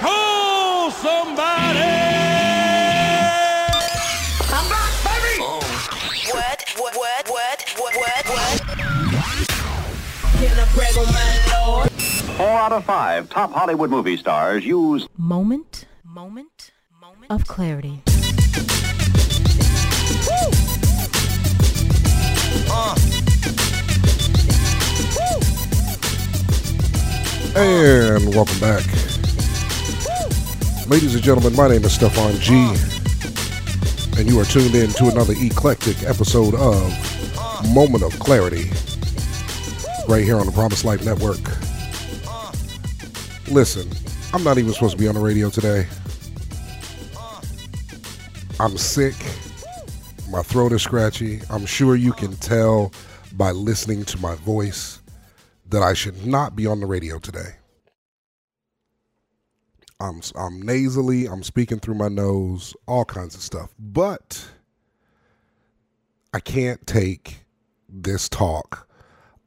Call 0.00 0.90
somebody! 0.90 1.78
I'm 4.52 4.68
back, 4.68 4.92
baby! 5.04 5.40
What? 6.32 6.64
What? 6.76 6.96
What? 6.96 7.28
What? 7.28 7.62
What? 7.78 7.94
What? 7.96 8.26
What? 8.26 8.60
Can 10.38 10.58
I 10.58 10.66
brag 10.74 10.96
on 10.98 11.06
my 11.06 11.28
lord? 11.66 11.90
Four 12.36 12.48
out 12.48 12.72
of 12.72 12.84
five 12.84 13.30
top 13.30 13.52
Hollywood 13.52 13.90
movie 13.90 14.16
stars 14.16 14.64
use 14.64 15.08
Moment, 15.16 15.86
moment, 16.04 16.72
moment 17.00 17.30
of 17.30 17.46
clarity. 17.46 18.02
And 27.58 28.34
welcome 28.34 28.60
back. 28.60 28.84
Ladies 30.88 31.16
and 31.16 31.24
gentlemen, 31.24 31.56
my 31.56 31.66
name 31.66 31.84
is 31.84 31.94
Stefan 31.94 32.34
G. 32.34 32.54
And 34.20 34.30
you 34.30 34.38
are 34.38 34.44
tuned 34.44 34.76
in 34.76 34.88
to 34.90 35.08
another 35.08 35.34
eclectic 35.36 36.00
episode 36.04 36.54
of 36.54 37.74
Moment 37.74 38.04
of 38.04 38.16
Clarity 38.20 38.70
right 40.06 40.22
here 40.22 40.36
on 40.36 40.46
the 40.46 40.52
Promise 40.52 40.84
Life 40.84 41.04
Network. 41.04 41.40
Listen, 43.52 43.90
I'm 44.32 44.44
not 44.44 44.58
even 44.58 44.72
supposed 44.72 44.92
to 44.92 44.98
be 45.02 45.08
on 45.08 45.16
the 45.16 45.20
radio 45.20 45.50
today. 45.50 45.88
I'm 48.60 48.78
sick. 48.78 49.16
My 50.30 50.42
throat 50.42 50.70
is 50.70 50.82
scratchy. 50.82 51.40
I'm 51.50 51.66
sure 51.66 51.96
you 51.96 52.12
can 52.12 52.36
tell 52.36 52.92
by 53.32 53.50
listening 53.50 54.04
to 54.04 54.18
my 54.18 54.36
voice 54.36 55.00
that 55.68 55.82
I 55.82 55.94
should 55.94 56.24
not 56.24 56.54
be 56.54 56.64
on 56.64 56.78
the 56.78 56.86
radio 56.86 57.18
today. 57.18 57.56
I'm 60.00 60.20
I'm 60.34 60.60
nasally, 60.62 61.26
I'm 61.26 61.42
speaking 61.42 61.80
through 61.80 61.94
my 61.94 62.08
nose, 62.08 62.74
all 62.86 63.04
kinds 63.04 63.34
of 63.34 63.40
stuff. 63.40 63.74
But 63.78 64.48
I 66.34 66.40
can't 66.40 66.86
take 66.86 67.44
this 67.88 68.28
talk 68.28 68.88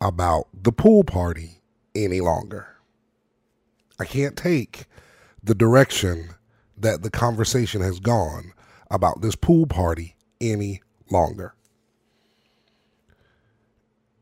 about 0.02 0.48
the 0.54 0.72
pool 0.72 1.04
party 1.04 1.62
any 1.96 2.22
longer. 2.22 2.68
I 4.00 4.06
can't 4.06 4.38
take 4.38 4.86
the 5.44 5.56
direction 5.56 6.30
that 6.78 7.04
the 7.04 7.12
conversation 7.12 7.82
has 7.82 8.00
gone 8.00 8.54
about 8.90 9.22
this 9.22 9.36
pool 9.36 9.68
party 9.68 10.16
any 10.42 10.82
longer 11.12 11.54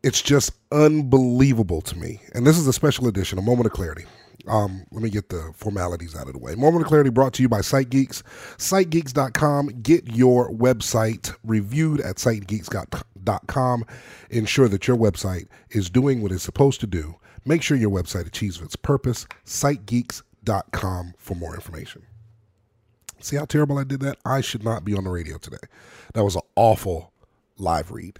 it's 0.04 0.22
just 0.22 0.54
unbelievable 0.72 1.82
to 1.82 1.98
me. 1.98 2.22
And 2.34 2.48
this 2.48 2.58
is 2.58 2.68
a 2.68 2.74
special 2.74 3.08
edition, 3.08 3.38
a 3.38 3.42
moment 3.42 3.66
of 3.66 3.74
clarity. 3.74 4.06
Um, 4.48 4.86
let 4.92 5.02
me 5.02 5.10
get 5.10 5.30
the 5.30 5.52
formalities 5.56 6.16
out 6.16 6.28
of 6.28 6.34
the 6.34 6.40
way. 6.40 6.56
Moment 6.56 6.84
of 6.84 6.88
clarity 6.88 7.10
brought 7.10 7.34
to 7.34 7.42
you 7.42 7.50
by 7.50 7.60
SiteGeeks. 7.60 8.24
SiteGeeks.com. 8.58 9.82
Get 9.82 10.08
your 10.16 10.52
website 10.52 11.36
reviewed 11.44 12.02
at 12.02 12.18
SiteGeeks.com. 12.18 13.86
Ensure 14.30 14.68
that 14.68 14.88
your 14.88 14.98
website 14.98 15.48
is 15.70 15.90
doing 15.90 16.22
what 16.22 16.32
it's 16.32 16.44
supposed 16.44 16.80
to 16.82 16.88
do. 16.88 17.16
Make 17.46 17.62
sure 17.62 17.78
your 17.78 17.92
website 17.92 18.28
achieves 18.28 18.62
its 18.62 18.76
purpose. 18.76 19.28
SiteGeeks.com 19.46 21.14
for 21.18 21.36
more 21.36 21.56
information. 21.56 22.04
See 23.20 23.36
how 23.36 23.46
terrible 23.46 23.78
I 23.78 23.84
did 23.84 24.02
that? 24.02 24.18
I 24.26 24.42
should 24.42 24.64
not 24.64 24.86
be 24.86 24.96
on 24.96 25.04
the 25.04 25.10
radio 25.10 25.38
today. 25.38 25.58
That 26.14 26.24
was 26.24 26.36
an 26.36 26.42
awful 26.56 27.12
live 27.58 27.92
read 27.92 28.20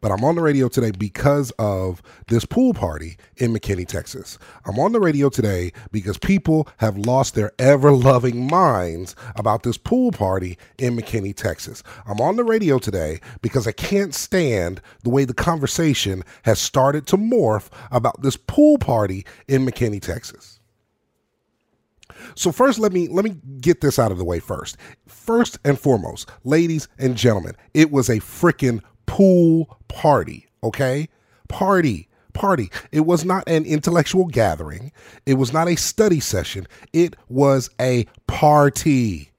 but 0.00 0.10
I'm 0.10 0.24
on 0.24 0.34
the 0.34 0.42
radio 0.42 0.68
today 0.68 0.90
because 0.90 1.50
of 1.58 2.02
this 2.28 2.44
pool 2.44 2.74
party 2.74 3.16
in 3.36 3.52
McKinney, 3.52 3.86
Texas. 3.86 4.38
I'm 4.64 4.78
on 4.78 4.92
the 4.92 5.00
radio 5.00 5.28
today 5.28 5.72
because 5.92 6.18
people 6.18 6.68
have 6.78 6.96
lost 6.96 7.34
their 7.34 7.52
ever 7.58 7.92
loving 7.92 8.46
minds 8.46 9.14
about 9.36 9.62
this 9.62 9.76
pool 9.76 10.12
party 10.12 10.58
in 10.78 10.96
McKinney, 10.96 11.34
Texas. 11.34 11.82
I'm 12.06 12.20
on 12.20 12.36
the 12.36 12.44
radio 12.44 12.78
today 12.78 13.20
because 13.42 13.66
I 13.66 13.72
can't 13.72 14.14
stand 14.14 14.80
the 15.02 15.10
way 15.10 15.24
the 15.24 15.34
conversation 15.34 16.22
has 16.42 16.58
started 16.58 17.06
to 17.08 17.16
morph 17.16 17.68
about 17.90 18.22
this 18.22 18.36
pool 18.36 18.78
party 18.78 19.26
in 19.48 19.66
McKinney, 19.66 20.00
Texas. 20.00 20.60
So 22.34 22.52
first 22.52 22.78
let 22.78 22.92
me 22.92 23.08
let 23.08 23.24
me 23.24 23.36
get 23.60 23.80
this 23.80 23.98
out 23.98 24.12
of 24.12 24.18
the 24.18 24.24
way 24.24 24.40
first. 24.40 24.76
First 25.06 25.58
and 25.64 25.78
foremost, 25.78 26.30
ladies 26.44 26.88
and 26.98 27.16
gentlemen, 27.16 27.54
it 27.74 27.90
was 27.90 28.08
a 28.08 28.18
freaking 28.18 28.82
pool 29.10 29.76
party, 29.88 30.46
okay? 30.62 31.08
Party, 31.48 32.08
party. 32.32 32.70
It 32.92 33.00
was 33.00 33.24
not 33.24 33.42
an 33.48 33.64
intellectual 33.64 34.26
gathering, 34.26 34.92
it 35.26 35.34
was 35.34 35.52
not 35.52 35.68
a 35.68 35.76
study 35.76 36.20
session, 36.20 36.68
it 36.92 37.16
was 37.28 37.70
a 37.80 38.06
party. 38.28 39.32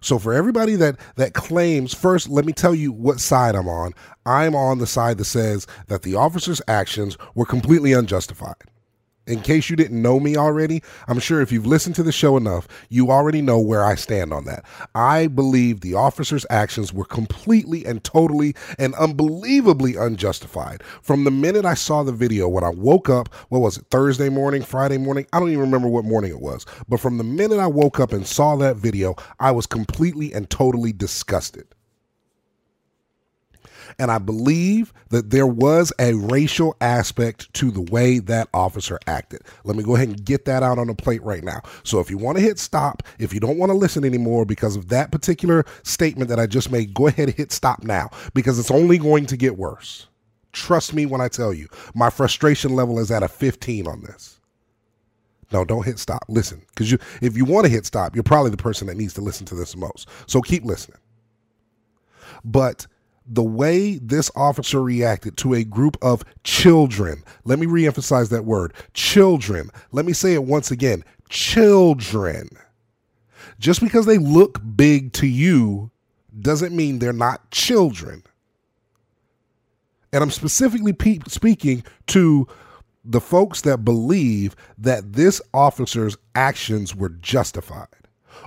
So 0.00 0.18
for 0.18 0.32
everybody 0.32 0.76
that 0.76 0.96
that 1.16 1.34
claims, 1.34 1.92
first 1.92 2.30
let 2.30 2.46
me 2.46 2.54
tell 2.54 2.74
you 2.74 2.90
what 2.90 3.20
side 3.20 3.54
I'm 3.54 3.68
on. 3.68 3.92
I'm 4.24 4.54
on 4.54 4.78
the 4.78 4.86
side 4.86 5.18
that 5.18 5.26
says 5.26 5.66
that 5.88 6.00
the 6.00 6.14
officer's 6.14 6.62
actions 6.66 7.18
were 7.34 7.46
completely 7.46 7.92
unjustified 7.92 8.64
in 9.26 9.40
case 9.40 9.68
you 9.68 9.76
didn't 9.76 10.00
know 10.00 10.20
me 10.20 10.36
already, 10.36 10.82
I'm 11.08 11.18
sure 11.18 11.40
if 11.40 11.50
you've 11.50 11.66
listened 11.66 11.94
to 11.96 12.02
the 12.02 12.12
show 12.12 12.36
enough, 12.36 12.68
you 12.88 13.10
already 13.10 13.42
know 13.42 13.58
where 13.58 13.84
I 13.84 13.94
stand 13.94 14.32
on 14.32 14.44
that. 14.44 14.64
I 14.94 15.26
believe 15.26 15.80
the 15.80 15.94
officer's 15.94 16.46
actions 16.50 16.92
were 16.92 17.04
completely 17.04 17.84
and 17.84 18.02
totally 18.04 18.54
and 18.78 18.94
unbelievably 18.94 19.96
unjustified. 19.96 20.82
From 21.02 21.24
the 21.24 21.30
minute 21.30 21.64
I 21.64 21.74
saw 21.74 22.02
the 22.02 22.12
video, 22.12 22.48
when 22.48 22.64
I 22.64 22.70
woke 22.70 23.08
up, 23.08 23.34
what 23.48 23.60
was 23.60 23.78
it, 23.78 23.86
Thursday 23.90 24.28
morning, 24.28 24.62
Friday 24.62 24.98
morning? 24.98 25.26
I 25.32 25.40
don't 25.40 25.48
even 25.48 25.60
remember 25.60 25.88
what 25.88 26.04
morning 26.04 26.30
it 26.30 26.40
was. 26.40 26.64
But 26.88 27.00
from 27.00 27.18
the 27.18 27.24
minute 27.24 27.58
I 27.58 27.66
woke 27.66 28.00
up 28.00 28.12
and 28.12 28.26
saw 28.26 28.56
that 28.56 28.76
video, 28.76 29.16
I 29.40 29.50
was 29.50 29.66
completely 29.66 30.32
and 30.32 30.48
totally 30.48 30.92
disgusted. 30.92 31.66
And 33.98 34.10
I 34.10 34.18
believe 34.18 34.92
that 35.08 35.30
there 35.30 35.46
was 35.46 35.92
a 35.98 36.14
racial 36.14 36.76
aspect 36.80 37.52
to 37.54 37.70
the 37.70 37.80
way 37.80 38.18
that 38.18 38.48
officer 38.52 38.98
acted. 39.06 39.42
Let 39.64 39.76
me 39.76 39.82
go 39.82 39.96
ahead 39.96 40.08
and 40.08 40.24
get 40.24 40.44
that 40.44 40.62
out 40.62 40.78
on 40.78 40.88
the 40.88 40.94
plate 40.94 41.22
right 41.22 41.42
now. 41.42 41.62
So 41.82 42.00
if 42.00 42.10
you 42.10 42.18
want 42.18 42.36
to 42.36 42.42
hit 42.42 42.58
stop, 42.58 43.02
if 43.18 43.32
you 43.32 43.40
don't 43.40 43.58
want 43.58 43.70
to 43.70 43.76
listen 43.76 44.04
anymore 44.04 44.44
because 44.44 44.76
of 44.76 44.88
that 44.88 45.12
particular 45.12 45.64
statement 45.82 46.28
that 46.28 46.38
I 46.38 46.46
just 46.46 46.70
made, 46.70 46.92
go 46.92 47.06
ahead 47.06 47.28
and 47.28 47.36
hit 47.36 47.52
stop 47.52 47.84
now 47.84 48.10
because 48.34 48.58
it's 48.58 48.70
only 48.70 48.98
going 48.98 49.24
to 49.26 49.36
get 49.36 49.56
worse. 49.56 50.08
Trust 50.52 50.94
me 50.94 51.06
when 51.06 51.20
I 51.20 51.28
tell 51.28 51.54
you, 51.54 51.68
my 51.94 52.10
frustration 52.10 52.74
level 52.74 52.98
is 52.98 53.10
at 53.10 53.22
a 53.22 53.28
15 53.28 53.86
on 53.86 54.02
this. 54.02 54.40
No, 55.52 55.64
don't 55.64 55.84
hit 55.84 55.98
stop. 55.98 56.24
Listen, 56.28 56.62
because 56.70 56.90
you, 56.90 56.98
if 57.22 57.36
you 57.36 57.44
want 57.44 57.64
to 57.66 57.70
hit 57.70 57.86
stop, 57.86 58.14
you're 58.14 58.24
probably 58.24 58.50
the 58.50 58.56
person 58.56 58.86
that 58.88 58.96
needs 58.96 59.14
to 59.14 59.20
listen 59.20 59.46
to 59.46 59.54
this 59.54 59.76
most. 59.76 60.08
So 60.26 60.40
keep 60.40 60.64
listening. 60.64 60.98
But 62.44 62.86
the 63.26 63.42
way 63.42 63.96
this 63.96 64.30
officer 64.36 64.82
reacted 64.82 65.36
to 65.38 65.54
a 65.54 65.64
group 65.64 65.96
of 66.02 66.24
children, 66.44 67.22
let 67.44 67.58
me 67.58 67.66
reemphasize 67.66 68.30
that 68.30 68.44
word 68.44 68.72
children. 68.94 69.70
Let 69.92 70.04
me 70.04 70.12
say 70.12 70.34
it 70.34 70.44
once 70.44 70.70
again 70.70 71.04
children. 71.28 72.48
Just 73.58 73.80
because 73.80 74.06
they 74.06 74.18
look 74.18 74.60
big 74.76 75.12
to 75.14 75.26
you 75.26 75.90
doesn't 76.40 76.76
mean 76.76 76.98
they're 76.98 77.12
not 77.12 77.50
children. 77.50 78.22
And 80.12 80.22
I'm 80.22 80.30
specifically 80.30 80.92
pe- 80.92 81.18
speaking 81.26 81.82
to 82.08 82.46
the 83.04 83.20
folks 83.20 83.62
that 83.62 83.84
believe 83.84 84.56
that 84.78 85.14
this 85.14 85.40
officer's 85.54 86.16
actions 86.34 86.94
were 86.94 87.08
justified 87.08 87.88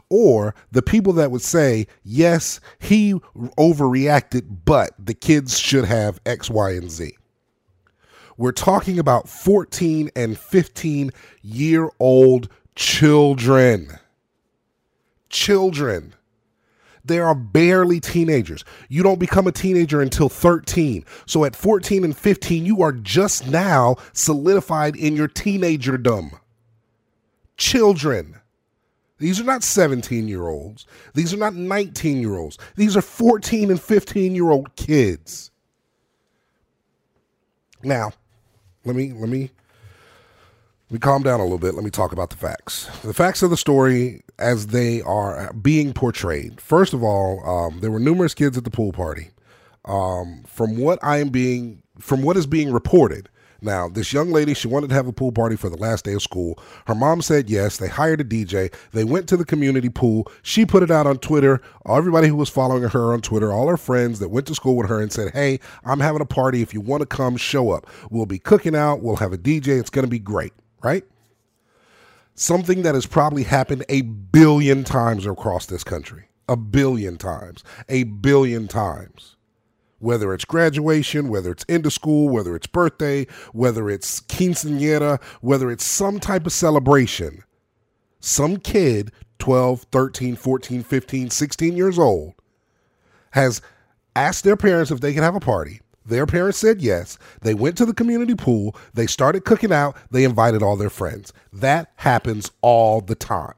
or 0.09 0.55
the 0.71 0.81
people 0.81 1.13
that 1.13 1.31
would 1.31 1.41
say, 1.41 1.87
yes, 2.03 2.59
he 2.79 3.13
overreacted, 3.57 4.59
but 4.65 4.91
the 4.97 5.13
kids 5.13 5.59
should 5.59 5.85
have 5.85 6.19
X, 6.25 6.49
Y, 6.49 6.71
and 6.71 6.89
Z. 6.89 7.15
We're 8.37 8.51
talking 8.53 8.99
about 8.99 9.27
14 9.27 10.11
and 10.15 10.37
15 10.37 11.11
year 11.41 11.89
old 11.99 12.47
children. 12.75 13.99
Children. 15.29 16.15
They 17.03 17.19
are 17.19 17.35
barely 17.35 17.99
teenagers. 17.99 18.63
You 18.87 19.03
don't 19.03 19.19
become 19.19 19.47
a 19.47 19.51
teenager 19.51 20.01
until 20.01 20.29
13. 20.29 21.03
So 21.25 21.43
at 21.43 21.55
14 21.55 22.03
and 22.03 22.15
15, 22.15 22.65
you 22.65 22.81
are 22.81 22.91
just 22.91 23.47
now 23.47 23.95
solidified 24.13 24.95
in 24.95 25.15
your 25.15 25.27
teenagerdom. 25.27 26.39
Children. 27.57 28.39
These 29.19 29.39
are 29.39 29.43
not 29.43 29.63
17 29.63 30.27
year 30.27 30.47
olds. 30.47 30.85
These 31.13 31.33
are 31.33 31.37
not 31.37 31.53
19 31.53 32.19
year 32.19 32.37
olds. 32.37 32.57
These 32.75 32.97
are 32.97 33.01
14 33.01 33.69
and 33.69 33.81
15 33.81 34.33
year 34.33 34.49
old 34.49 34.75
kids. 34.75 35.51
Now, 37.83 38.11
let 38.85 38.95
me 38.95 39.13
let 39.13 39.29
me 39.29 39.51
let 40.89 40.93
me 40.93 40.99
calm 40.99 41.21
down 41.21 41.39
a 41.39 41.43
little 41.43 41.59
bit. 41.59 41.75
Let 41.75 41.83
me 41.83 41.91
talk 41.91 42.11
about 42.11 42.29
the 42.29 42.37
facts. 42.37 42.89
The 43.03 43.13
facts 43.13 43.43
of 43.43 43.51
the 43.51 43.57
story 43.57 44.23
as 44.39 44.67
they 44.67 45.01
are 45.01 45.53
being 45.53 45.93
portrayed. 45.93 46.59
First 46.59 46.93
of 46.93 47.03
all, 47.03 47.47
um, 47.47 47.79
there 47.81 47.91
were 47.91 47.99
numerous 47.99 48.33
kids 48.33 48.57
at 48.57 48.63
the 48.63 48.71
pool 48.71 48.91
party. 48.91 49.29
Um, 49.85 50.43
from 50.47 50.77
what 50.77 50.99
I 51.03 51.17
am 51.17 51.29
being, 51.29 51.83
from 51.99 52.21
what 52.21 52.37
is 52.37 52.47
being 52.47 52.71
reported, 52.71 53.29
Now, 53.61 53.89
this 53.89 54.13
young 54.13 54.31
lady, 54.31 54.53
she 54.53 54.67
wanted 54.67 54.89
to 54.89 54.95
have 54.95 55.07
a 55.07 55.13
pool 55.13 55.31
party 55.31 55.55
for 55.55 55.69
the 55.69 55.77
last 55.77 56.05
day 56.05 56.13
of 56.13 56.21
school. 56.21 56.57
Her 56.87 56.95
mom 56.95 57.21
said 57.21 57.49
yes. 57.49 57.77
They 57.77 57.87
hired 57.87 58.21
a 58.21 58.23
DJ. 58.23 58.73
They 58.91 59.03
went 59.03 59.27
to 59.29 59.37
the 59.37 59.45
community 59.45 59.89
pool. 59.89 60.31
She 60.41 60.65
put 60.65 60.83
it 60.83 60.91
out 60.91 61.07
on 61.07 61.17
Twitter. 61.17 61.61
Everybody 61.87 62.27
who 62.29 62.35
was 62.35 62.49
following 62.49 62.83
her 62.83 63.13
on 63.13 63.21
Twitter, 63.21 63.51
all 63.51 63.67
her 63.67 63.77
friends 63.77 64.19
that 64.19 64.29
went 64.29 64.47
to 64.47 64.55
school 64.55 64.77
with 64.77 64.89
her 64.89 65.01
and 65.01 65.11
said, 65.11 65.33
Hey, 65.33 65.59
I'm 65.83 65.99
having 65.99 66.21
a 66.21 66.25
party. 66.25 66.61
If 66.61 66.73
you 66.73 66.81
want 66.81 67.01
to 67.01 67.05
come, 67.05 67.35
show 67.37 67.71
up. 67.71 67.87
We'll 68.09 68.25
be 68.25 68.39
cooking 68.39 68.75
out. 68.75 69.01
We'll 69.01 69.17
have 69.17 69.33
a 69.33 69.37
DJ. 69.37 69.79
It's 69.79 69.89
going 69.89 70.05
to 70.05 70.09
be 70.09 70.19
great, 70.19 70.53
right? 70.81 71.03
Something 72.35 72.83
that 72.83 72.95
has 72.95 73.05
probably 73.05 73.43
happened 73.43 73.83
a 73.89 74.01
billion 74.01 74.85
times 74.85 75.25
across 75.25 75.65
this 75.65 75.83
country. 75.83 76.29
A 76.47 76.55
billion 76.55 77.17
times. 77.17 77.63
A 77.89 78.03
billion 78.03 78.67
times 78.67 79.35
whether 79.99 80.33
it's 80.33 80.45
graduation, 80.45 81.29
whether 81.29 81.51
it's 81.51 81.65
end 81.69 81.85
of 81.85 81.93
school, 81.93 82.29
whether 82.29 82.55
it's 82.55 82.67
birthday, 82.67 83.25
whether 83.53 83.89
it's 83.89 84.21
quinceanera, 84.21 85.21
whether 85.41 85.69
it's 85.69 85.83
some 85.83 86.19
type 86.19 86.45
of 86.45 86.51
celebration, 86.51 87.43
some 88.19 88.57
kid, 88.57 89.11
12, 89.39 89.83
13, 89.91 90.35
14, 90.35 90.83
15, 90.83 91.29
16 91.29 91.77
years 91.77 91.99
old, 91.99 92.33
has 93.31 93.61
asked 94.15 94.43
their 94.43 94.57
parents 94.57 94.91
if 94.91 95.01
they 95.01 95.13
can 95.13 95.23
have 95.23 95.35
a 95.35 95.39
party. 95.39 95.81
Their 96.05 96.25
parents 96.25 96.57
said 96.57 96.81
yes. 96.81 97.17
They 97.41 97.53
went 97.53 97.77
to 97.77 97.85
the 97.85 97.93
community 97.93 98.33
pool. 98.33 98.75
They 98.95 99.05
started 99.05 99.45
cooking 99.45 99.71
out. 99.71 99.95
They 100.09 100.23
invited 100.23 100.63
all 100.63 100.75
their 100.75 100.89
friends. 100.89 101.31
That 101.53 101.91
happens 101.97 102.51
all 102.61 102.99
the 102.99 103.15
time. 103.15 103.53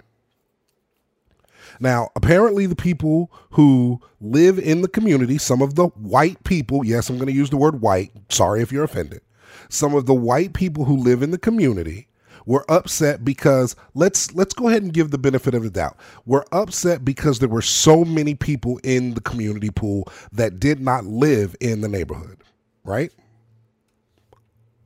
Now, 1.81 2.09
apparently, 2.15 2.67
the 2.67 2.75
people 2.75 3.31
who 3.51 3.99
live 4.21 4.59
in 4.59 4.81
the 4.81 4.87
community, 4.87 5.37
some 5.39 5.61
of 5.61 5.75
the 5.75 5.87
white 5.87 6.43
people, 6.43 6.85
yes, 6.85 7.09
I'm 7.09 7.17
going 7.17 7.27
to 7.27 7.33
use 7.33 7.49
the 7.49 7.57
word 7.57 7.81
white, 7.81 8.11
sorry 8.29 8.61
if 8.61 8.71
you're 8.71 8.83
offended, 8.83 9.21
some 9.67 9.95
of 9.95 10.05
the 10.05 10.13
white 10.13 10.53
people 10.53 10.85
who 10.85 10.95
live 10.95 11.23
in 11.23 11.31
the 11.31 11.39
community 11.39 12.07
were 12.45 12.65
upset 12.69 13.23
because 13.23 13.75
let's 13.93 14.33
let's 14.33 14.53
go 14.53 14.67
ahead 14.67 14.83
and 14.83 14.93
give 14.93 15.11
the 15.11 15.17
benefit 15.17 15.53
of 15.53 15.63
the 15.63 15.69
doubt. 15.69 15.97
We're 16.25 16.45
upset 16.51 17.05
because 17.05 17.39
there 17.39 17.49
were 17.49 17.61
so 17.61 18.03
many 18.03 18.35
people 18.35 18.79
in 18.83 19.13
the 19.13 19.21
community 19.21 19.69
pool 19.69 20.07
that 20.31 20.59
did 20.59 20.79
not 20.79 21.05
live 21.05 21.55
in 21.59 21.81
the 21.81 21.87
neighborhood, 21.87 22.43
right? 22.83 23.11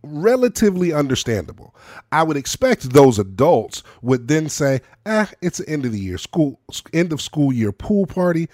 Relatively 0.06 0.94
understandable. 0.94 1.76
I 2.12 2.24
would 2.24 2.38
expect 2.38 2.92
those 2.92 3.20
adults 3.20 3.84
would 4.02 4.28
then 4.28 4.50
say, 4.50 4.82
"Ah, 5.06 5.30
it's 5.42 5.60
the 5.60 5.70
end 5.70 5.86
of 5.86 5.92
the 5.92 6.00
year 6.00 6.18
school, 6.18 6.60
end 6.94 7.12
of 7.14 7.22
school 7.22 7.52
year 7.54 7.72
pool 7.72 8.06
party. 8.06 8.50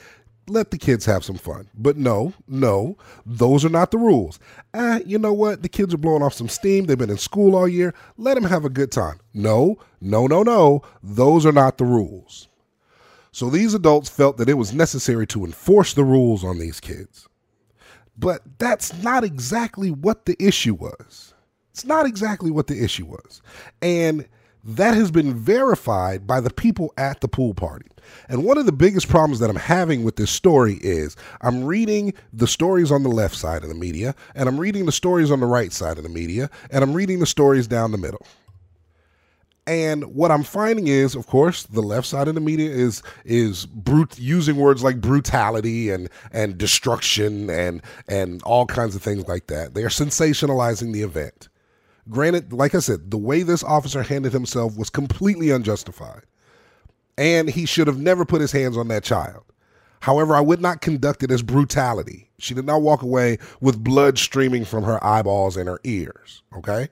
Let 0.47 0.71
the 0.71 0.77
kids 0.77 1.05
have 1.05 1.23
some 1.23 1.37
fun." 1.37 1.69
But 1.77 1.97
no, 1.97 2.33
no, 2.47 2.97
those 3.25 3.63
are 3.63 3.69
not 3.69 3.91
the 3.91 3.97
rules. 3.97 4.39
Ah, 4.73 4.99
you 5.05 5.17
know 5.17 5.33
what? 5.33 5.61
The 5.61 5.69
kids 5.69 5.93
are 5.93 5.97
blowing 5.97 6.23
off 6.23 6.33
some 6.33 6.49
steam. 6.49 6.85
They've 6.85 6.97
been 6.97 7.09
in 7.09 7.17
school 7.17 7.55
all 7.55 7.67
year. 7.67 7.93
Let 8.17 8.35
them 8.35 8.45
have 8.45 8.65
a 8.65 8.69
good 8.69 8.91
time. 8.91 9.19
No, 9.33 9.77
no, 9.99 10.27
no, 10.27 10.43
no. 10.43 10.81
Those 11.03 11.45
are 11.45 11.51
not 11.51 11.77
the 11.77 11.85
rules. 11.85 12.47
So 13.31 13.49
these 13.49 13.73
adults 13.73 14.09
felt 14.09 14.37
that 14.37 14.49
it 14.49 14.55
was 14.55 14.73
necessary 14.73 15.25
to 15.27 15.45
enforce 15.45 15.93
the 15.93 16.03
rules 16.03 16.43
on 16.43 16.59
these 16.59 16.81
kids. 16.81 17.27
But 18.17 18.41
that's 18.59 18.93
not 19.01 19.23
exactly 19.23 19.89
what 19.89 20.25
the 20.25 20.35
issue 20.39 20.75
was. 20.75 21.33
It's 21.71 21.85
not 21.85 22.05
exactly 22.05 22.51
what 22.51 22.67
the 22.67 22.83
issue 22.83 23.05
was. 23.05 23.41
And 23.81 24.27
that 24.63 24.93
has 24.93 25.09
been 25.09 25.33
verified 25.33 26.27
by 26.27 26.39
the 26.39 26.51
people 26.51 26.93
at 26.97 27.21
the 27.21 27.27
pool 27.27 27.53
party. 27.53 27.87
And 28.27 28.43
one 28.43 28.57
of 28.57 28.65
the 28.65 28.71
biggest 28.71 29.07
problems 29.07 29.39
that 29.39 29.49
I'm 29.49 29.55
having 29.55 30.03
with 30.03 30.17
this 30.17 30.29
story 30.29 30.79
is 30.81 31.15
I'm 31.41 31.63
reading 31.63 32.13
the 32.33 32.47
stories 32.47 32.91
on 32.91 33.03
the 33.03 33.09
left 33.09 33.35
side 33.35 33.63
of 33.63 33.69
the 33.69 33.75
media, 33.75 34.15
and 34.35 34.47
I'm 34.47 34.59
reading 34.59 34.85
the 34.85 34.91
stories 34.91 35.31
on 35.31 35.39
the 35.39 35.45
right 35.45 35.71
side 35.71 35.97
of 35.97 36.03
the 36.03 36.09
media, 36.09 36.49
and 36.69 36.83
I'm 36.83 36.93
reading 36.93 37.19
the 37.19 37.25
stories 37.25 37.67
down 37.67 37.91
the 37.91 37.97
middle. 37.97 38.25
And 39.67 40.15
what 40.15 40.31
I'm 40.31 40.43
finding 40.43 40.87
is, 40.87 41.15
of 41.15 41.27
course, 41.27 41.63
the 41.63 41.81
left 41.81 42.07
side 42.07 42.27
of 42.27 42.35
the 42.35 42.41
media 42.41 42.69
is 42.69 43.03
is 43.23 43.67
brute 43.67 44.19
using 44.19 44.57
words 44.57 44.83
like 44.83 44.99
brutality 44.99 45.91
and 45.91 46.09
and 46.31 46.57
destruction 46.57 47.49
and 47.49 47.81
and 48.07 48.41
all 48.43 48.65
kinds 48.65 48.95
of 48.95 49.03
things 49.03 49.27
like 49.27 49.47
that. 49.47 49.75
They 49.75 49.83
are 49.83 49.89
sensationalizing 49.89 50.93
the 50.93 51.03
event. 51.03 51.47
Granted, 52.09 52.51
like 52.53 52.75
I 52.75 52.79
said, 52.79 53.11
the 53.11 53.17
way 53.17 53.43
this 53.43 53.63
officer 53.63 54.03
handled 54.03 54.33
himself 54.33 54.77
was 54.77 54.89
completely 54.89 55.51
unjustified. 55.51 56.23
And 57.17 57.49
he 57.49 57.65
should 57.65 57.87
have 57.87 57.99
never 57.99 58.25
put 58.25 58.41
his 58.41 58.51
hands 58.51 58.77
on 58.77 58.87
that 58.87 59.03
child. 59.03 59.43
However, 60.01 60.35
I 60.35 60.41
would 60.41 60.61
not 60.61 60.81
conduct 60.81 61.21
it 61.21 61.29
as 61.29 61.43
brutality. 61.43 62.31
She 62.39 62.55
did 62.55 62.65
not 62.65 62.81
walk 62.81 63.03
away 63.03 63.37
with 63.59 63.83
blood 63.83 64.17
streaming 64.17 64.65
from 64.65 64.83
her 64.83 65.03
eyeballs 65.03 65.57
and 65.57 65.69
her 65.69 65.79
ears. 65.83 66.41
Okay? 66.57 66.89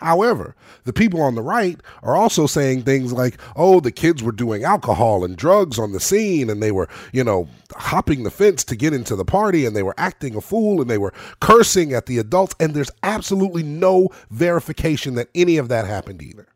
However, 0.00 0.56
the 0.84 0.92
people 0.92 1.20
on 1.20 1.34
the 1.34 1.42
right 1.42 1.78
are 2.02 2.16
also 2.16 2.46
saying 2.46 2.82
things 2.82 3.12
like, 3.12 3.38
oh, 3.54 3.80
the 3.80 3.92
kids 3.92 4.22
were 4.22 4.32
doing 4.32 4.64
alcohol 4.64 5.24
and 5.24 5.36
drugs 5.36 5.78
on 5.78 5.92
the 5.92 6.00
scene 6.00 6.48
and 6.48 6.62
they 6.62 6.72
were, 6.72 6.88
you 7.12 7.22
know, 7.22 7.48
hopping 7.72 8.22
the 8.22 8.30
fence 8.30 8.64
to 8.64 8.76
get 8.76 8.94
into 8.94 9.14
the 9.14 9.24
party 9.24 9.66
and 9.66 9.76
they 9.76 9.82
were 9.82 9.94
acting 9.98 10.34
a 10.34 10.40
fool 10.40 10.80
and 10.80 10.88
they 10.88 10.98
were 10.98 11.12
cursing 11.40 11.92
at 11.92 12.06
the 12.06 12.18
adults. 12.18 12.54
And 12.58 12.74
there's 12.74 12.90
absolutely 13.02 13.62
no 13.62 14.08
verification 14.30 15.14
that 15.14 15.28
any 15.34 15.58
of 15.58 15.68
that 15.68 15.86
happened 15.86 16.22
either. 16.22 16.46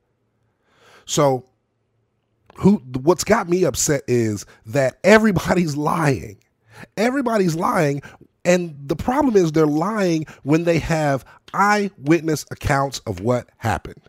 So, 1.04 1.44
who 2.56 2.76
what's 3.02 3.24
got 3.24 3.48
me 3.48 3.64
upset 3.64 4.02
is 4.06 4.46
that 4.66 4.98
everybody's 5.04 5.76
lying. 5.76 6.38
Everybody's 6.96 7.54
lying 7.54 8.02
and 8.44 8.76
the 8.86 8.96
problem 8.96 9.36
is 9.36 9.52
they're 9.52 9.66
lying 9.66 10.26
when 10.42 10.64
they 10.64 10.78
have 10.78 11.24
eyewitness 11.52 12.44
accounts 12.50 13.00
of 13.00 13.20
what 13.20 13.48
happened. 13.58 14.02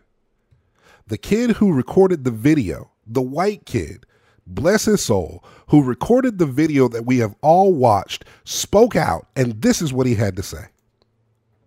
The 1.06 1.18
kid 1.18 1.52
who 1.52 1.72
recorded 1.72 2.24
the 2.24 2.32
video, 2.32 2.90
the 3.06 3.22
white 3.22 3.64
kid, 3.64 4.04
bless 4.46 4.84
his 4.84 5.02
soul, 5.02 5.44
who 5.68 5.82
recorded 5.82 6.38
the 6.38 6.46
video 6.46 6.88
that 6.88 7.06
we 7.06 7.18
have 7.18 7.34
all 7.42 7.72
watched, 7.72 8.24
spoke 8.44 8.96
out, 8.96 9.28
and 9.36 9.62
this 9.62 9.80
is 9.80 9.92
what 9.92 10.06
he 10.06 10.14
had 10.14 10.36
to 10.36 10.42
say. 10.42 10.66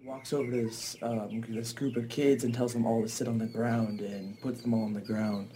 Walks 0.03 0.33
over 0.33 0.51
to 0.51 0.63
this, 0.63 0.97
um, 1.01 1.43
this 1.47 1.71
group 1.71 1.95
of 1.95 2.09
kids 2.09 2.43
and 2.43 2.53
tells 2.53 2.73
them 2.73 2.85
all 2.85 3.01
to 3.01 3.07
sit 3.09 3.27
on 3.27 3.37
the 3.37 3.45
ground 3.45 4.01
and 4.01 4.39
puts 4.41 4.61
them 4.61 4.73
all 4.73 4.83
on 4.83 4.93
the 4.93 5.01
ground. 5.01 5.51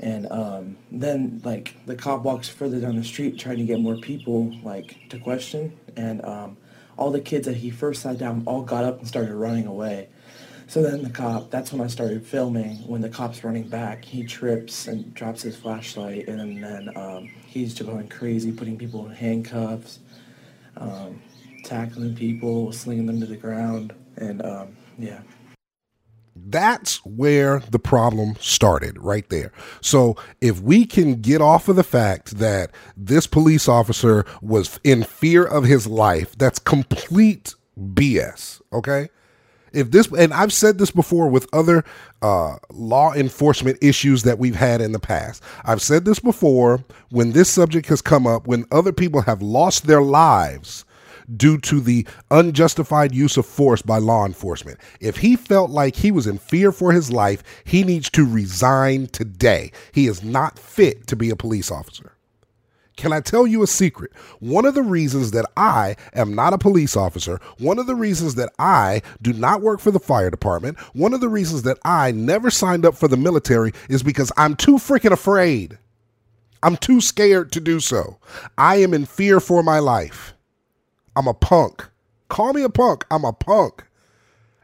And 0.00 0.26
um, 0.32 0.76
then, 0.90 1.40
like, 1.44 1.76
the 1.86 1.94
cop 1.94 2.22
walks 2.22 2.48
further 2.48 2.80
down 2.80 2.96
the 2.96 3.04
street 3.04 3.38
trying 3.38 3.58
to 3.58 3.64
get 3.64 3.78
more 3.78 3.96
people, 3.98 4.52
like, 4.64 4.96
to 5.10 5.18
question. 5.18 5.78
And 5.96 6.24
um, 6.24 6.56
all 6.96 7.10
the 7.10 7.20
kids 7.20 7.46
that 7.46 7.56
he 7.56 7.70
first 7.70 8.02
sat 8.02 8.18
down 8.18 8.42
all 8.46 8.62
got 8.62 8.84
up 8.84 8.98
and 8.98 9.08
started 9.08 9.34
running 9.34 9.66
away. 9.66 10.08
So 10.66 10.82
then 10.82 11.02
the 11.02 11.10
cop, 11.10 11.50
that's 11.50 11.70
when 11.72 11.82
I 11.82 11.86
started 11.86 12.24
filming. 12.24 12.76
When 12.88 13.02
the 13.02 13.10
cop's 13.10 13.44
running 13.44 13.68
back, 13.68 14.04
he 14.04 14.24
trips 14.24 14.86
and 14.86 15.12
drops 15.12 15.42
his 15.42 15.54
flashlight, 15.54 16.28
and 16.28 16.64
then 16.64 16.96
um, 16.96 17.30
he's 17.46 17.74
just 17.74 17.90
going 17.90 18.08
crazy, 18.08 18.52
putting 18.52 18.78
people 18.78 19.04
in 19.06 19.12
handcuffs, 19.12 19.98
um, 20.78 21.20
tackling 21.64 22.14
people, 22.14 22.72
slinging 22.72 23.04
them 23.04 23.20
to 23.20 23.26
the 23.26 23.36
ground, 23.36 23.92
and 24.16 24.40
um, 24.42 24.68
yeah. 24.98 25.20
That's 26.34 27.04
where 27.04 27.60
the 27.70 27.78
problem 27.78 28.36
started, 28.40 28.98
right 28.98 29.28
there. 29.28 29.52
So, 29.80 30.16
if 30.40 30.60
we 30.60 30.86
can 30.86 31.20
get 31.20 31.42
off 31.42 31.68
of 31.68 31.76
the 31.76 31.84
fact 31.84 32.38
that 32.38 32.70
this 32.96 33.26
police 33.26 33.68
officer 33.68 34.24
was 34.40 34.80
in 34.82 35.04
fear 35.04 35.44
of 35.44 35.64
his 35.64 35.86
life, 35.86 36.36
that's 36.38 36.58
complete 36.58 37.54
BS, 37.78 38.62
okay? 38.72 39.08
If 39.72 39.90
this, 39.90 40.10
and 40.12 40.32
I've 40.32 40.52
said 40.52 40.78
this 40.78 40.90
before 40.90 41.28
with 41.28 41.48
other 41.52 41.84
uh, 42.20 42.56
law 42.70 43.12
enforcement 43.14 43.78
issues 43.80 44.22
that 44.22 44.38
we've 44.38 44.56
had 44.56 44.80
in 44.80 44.92
the 44.92 44.98
past. 44.98 45.42
I've 45.64 45.82
said 45.82 46.04
this 46.04 46.18
before 46.18 46.84
when 47.10 47.32
this 47.32 47.50
subject 47.50 47.88
has 47.88 48.02
come 48.02 48.26
up, 48.26 48.46
when 48.46 48.66
other 48.70 48.92
people 48.92 49.22
have 49.22 49.40
lost 49.42 49.86
their 49.86 50.02
lives 50.02 50.84
due 51.36 51.58
to 51.58 51.80
the 51.80 52.06
unjustified 52.30 53.14
use 53.14 53.36
of 53.36 53.46
force 53.46 53.82
by 53.82 53.98
law 53.98 54.26
enforcement. 54.26 54.78
If 55.00 55.18
he 55.18 55.36
felt 55.36 55.70
like 55.70 55.96
he 55.96 56.10
was 56.10 56.26
in 56.26 56.38
fear 56.38 56.72
for 56.72 56.92
his 56.92 57.10
life, 57.10 57.42
he 57.64 57.84
needs 57.84 58.10
to 58.10 58.26
resign 58.26 59.08
today. 59.08 59.72
He 59.92 60.06
is 60.06 60.22
not 60.22 60.58
fit 60.58 61.06
to 61.08 61.16
be 61.16 61.30
a 61.30 61.36
police 61.36 61.70
officer. 61.70 62.12
Can 62.96 63.12
I 63.12 63.20
tell 63.20 63.46
you 63.46 63.62
a 63.62 63.66
secret? 63.66 64.12
One 64.40 64.66
of 64.66 64.74
the 64.74 64.82
reasons 64.82 65.30
that 65.30 65.46
I 65.56 65.96
am 66.14 66.34
not 66.34 66.52
a 66.52 66.58
police 66.58 66.96
officer, 66.96 67.40
one 67.58 67.78
of 67.78 67.86
the 67.86 67.94
reasons 67.94 68.34
that 68.34 68.52
I 68.58 69.02
do 69.22 69.32
not 69.32 69.62
work 69.62 69.80
for 69.80 69.90
the 69.90 69.98
fire 69.98 70.30
department, 70.30 70.78
one 70.94 71.14
of 71.14 71.20
the 71.20 71.28
reasons 71.28 71.62
that 71.62 71.78
I 71.84 72.12
never 72.12 72.50
signed 72.50 72.84
up 72.84 72.94
for 72.94 73.08
the 73.08 73.16
military 73.16 73.72
is 73.88 74.02
because 74.02 74.30
I'm 74.36 74.56
too 74.56 74.76
freaking 74.76 75.12
afraid. 75.12 75.78
I'm 76.62 76.76
too 76.76 77.00
scared 77.00 77.50
to 77.52 77.60
do 77.60 77.80
so. 77.80 78.18
I 78.56 78.76
am 78.76 78.94
in 78.94 79.06
fear 79.06 79.40
for 79.40 79.62
my 79.62 79.78
life. 79.78 80.34
I'm 81.16 81.26
a 81.26 81.34
punk. 81.34 81.86
Call 82.28 82.52
me 82.52 82.62
a 82.62 82.68
punk. 82.68 83.04
I'm 83.10 83.24
a 83.24 83.32
punk. 83.32 83.84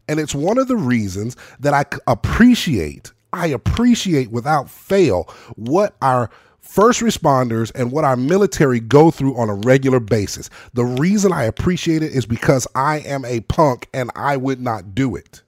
And 0.08 0.18
it's 0.18 0.34
one 0.34 0.58
of 0.58 0.68
the 0.68 0.76
reasons 0.76 1.36
that 1.60 1.74
I 1.74 1.84
appreciate, 2.06 3.12
I 3.32 3.48
appreciate 3.48 4.30
without 4.30 4.70
fail 4.70 5.28
what 5.56 5.94
our 6.00 6.30
first 6.60 7.00
responders 7.00 7.70
and 7.74 7.92
what 7.92 8.04
our 8.04 8.16
military 8.16 8.80
go 8.80 9.10
through 9.10 9.36
on 9.38 9.48
a 9.48 9.54
regular 9.54 10.00
basis. 10.00 10.50
The 10.74 10.84
reason 10.84 11.32
I 11.32 11.44
appreciate 11.44 12.02
it 12.02 12.12
is 12.12 12.26
because 12.26 12.66
I 12.74 13.00
am 13.00 13.24
a 13.24 13.40
punk 13.40 13.88
and 13.92 14.10
I 14.14 14.36
would 14.36 14.60
not 14.60 14.94
do 14.94 15.16
it. 15.16 15.42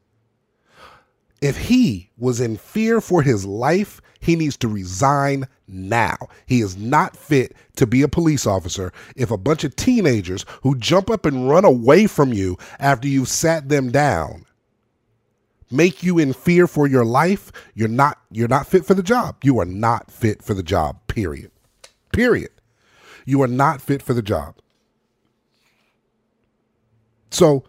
If 1.41 1.57
he 1.57 2.11
was 2.19 2.41
in 2.41 2.57
fear 2.57 3.01
for 3.01 3.23
his 3.23 3.47
life, 3.47 4.01
he 4.21 4.37
needs 4.37 4.57
to 4.59 4.69
resign 4.69 5.49
now. 5.67 6.17
He 6.47 6.61
is 6.61 6.77
not 6.77 7.17
fit 7.17 7.57
to 7.77 7.87
be 7.87 8.03
a 8.03 8.09
police 8.09 8.47
officer 8.47 8.93
if 9.17 9.31
a 9.31 9.39
bunch 9.39 9.65
of 9.65 9.77
teenagers 9.77 10.45
who 10.63 10.77
jump 10.77 11.09
up 11.09 11.25
and 11.25 11.49
run 11.49 11.65
away 11.65 12.07
from 12.07 12.33
you 12.33 12.59
after 12.79 13.09
you've 13.09 13.29
sat 13.29 13.69
them 13.71 13.91
down 13.91 14.45
make 15.71 16.03
you 16.03 16.19
in 16.19 16.33
fear 16.33 16.67
for 16.67 16.87
your 16.87 17.05
life, 17.05 17.53
you're 17.75 17.89
not 17.89 18.19
you're 18.31 18.49
not 18.49 18.67
fit 18.67 18.85
for 18.85 18.95
the 18.95 19.03
job. 19.03 19.37
You 19.43 19.59
are 19.61 19.65
not 19.67 20.11
fit 20.11 20.43
for 20.43 20.55
the 20.55 20.63
job. 20.63 20.99
Period. 21.07 21.51
Period. 22.13 22.51
You 23.25 23.43
are 23.43 23.49
not 23.49 23.81
fit 23.81 24.03
for 24.03 24.15
the 24.15 24.23
job. 24.23 24.57
So 27.31 27.65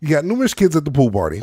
you 0.00 0.08
got 0.08 0.24
numerous 0.24 0.54
kids 0.54 0.74
at 0.74 0.84
the 0.84 0.90
pool 0.90 1.10
party 1.10 1.42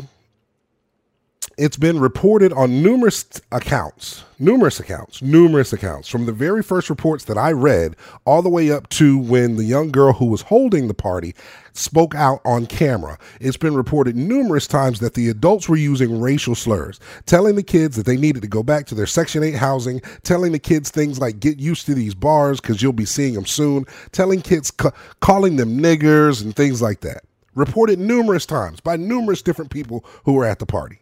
it's 1.58 1.76
been 1.76 1.98
reported 1.98 2.52
on 2.52 2.84
numerous 2.84 3.26
accounts, 3.50 4.22
numerous 4.38 4.78
accounts, 4.78 5.20
numerous 5.20 5.72
accounts, 5.72 6.08
from 6.08 6.24
the 6.24 6.32
very 6.32 6.62
first 6.62 6.88
reports 6.88 7.24
that 7.24 7.36
I 7.36 7.50
read 7.50 7.96
all 8.24 8.42
the 8.42 8.48
way 8.48 8.70
up 8.70 8.88
to 8.90 9.18
when 9.18 9.56
the 9.56 9.64
young 9.64 9.90
girl 9.90 10.12
who 10.12 10.26
was 10.26 10.42
holding 10.42 10.86
the 10.86 10.94
party 10.94 11.34
spoke 11.72 12.14
out 12.14 12.40
on 12.44 12.66
camera. 12.66 13.18
It's 13.40 13.56
been 13.56 13.74
reported 13.74 14.14
numerous 14.14 14.68
times 14.68 15.00
that 15.00 15.14
the 15.14 15.28
adults 15.28 15.68
were 15.68 15.76
using 15.76 16.20
racial 16.20 16.54
slurs, 16.54 17.00
telling 17.26 17.56
the 17.56 17.64
kids 17.64 17.96
that 17.96 18.06
they 18.06 18.16
needed 18.16 18.42
to 18.42 18.48
go 18.48 18.62
back 18.62 18.86
to 18.86 18.94
their 18.94 19.06
Section 19.06 19.42
8 19.42 19.56
housing, 19.56 20.00
telling 20.22 20.52
the 20.52 20.60
kids 20.60 20.90
things 20.90 21.18
like 21.18 21.40
get 21.40 21.58
used 21.58 21.86
to 21.86 21.94
these 21.94 22.14
bars 22.14 22.60
because 22.60 22.80
you'll 22.80 22.92
be 22.92 23.04
seeing 23.04 23.34
them 23.34 23.46
soon, 23.46 23.84
telling 24.12 24.42
kids, 24.42 24.70
ca- 24.70 24.92
calling 25.20 25.56
them 25.56 25.78
niggers 25.80 26.40
and 26.40 26.54
things 26.54 26.80
like 26.80 27.00
that. 27.00 27.24
Reported 27.56 27.98
numerous 27.98 28.46
times 28.46 28.78
by 28.80 28.94
numerous 28.94 29.42
different 29.42 29.72
people 29.72 30.04
who 30.24 30.34
were 30.34 30.44
at 30.44 30.60
the 30.60 30.66
party. 30.66 31.00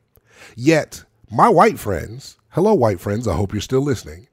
Yet, 0.54 1.04
my 1.30 1.48
white 1.48 1.78
friends, 1.78 2.36
hello, 2.50 2.74
white 2.74 3.00
friends, 3.00 3.26
I 3.26 3.34
hope 3.34 3.52
you're 3.52 3.60
still 3.60 3.80
listening, 3.80 4.28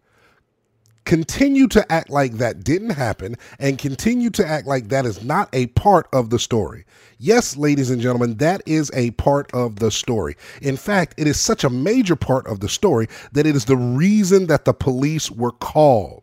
continue 1.05 1.67
to 1.67 1.91
act 1.91 2.09
like 2.09 2.33
that 2.33 2.63
didn't 2.63 2.91
happen 2.91 3.35
and 3.59 3.77
continue 3.77 4.29
to 4.31 4.45
act 4.45 4.67
like 4.67 4.89
that 4.89 5.05
is 5.05 5.23
not 5.23 5.49
a 5.53 5.67
part 5.67 6.07
of 6.13 6.29
the 6.29 6.39
story. 6.39 6.85
Yes, 7.17 7.57
ladies 7.57 7.89
and 7.89 8.01
gentlemen, 8.01 8.35
that 8.37 8.61
is 8.65 8.89
a 8.93 9.11
part 9.11 9.51
of 9.53 9.79
the 9.79 9.91
story. 9.91 10.35
In 10.61 10.77
fact, 10.77 11.15
it 11.17 11.27
is 11.27 11.39
such 11.39 11.63
a 11.63 11.69
major 11.69 12.15
part 12.15 12.47
of 12.47 12.61
the 12.61 12.69
story 12.69 13.07
that 13.33 13.45
it 13.45 13.55
is 13.55 13.65
the 13.65 13.77
reason 13.77 14.47
that 14.47 14.65
the 14.65 14.73
police 14.73 15.29
were 15.29 15.51
called. 15.51 16.22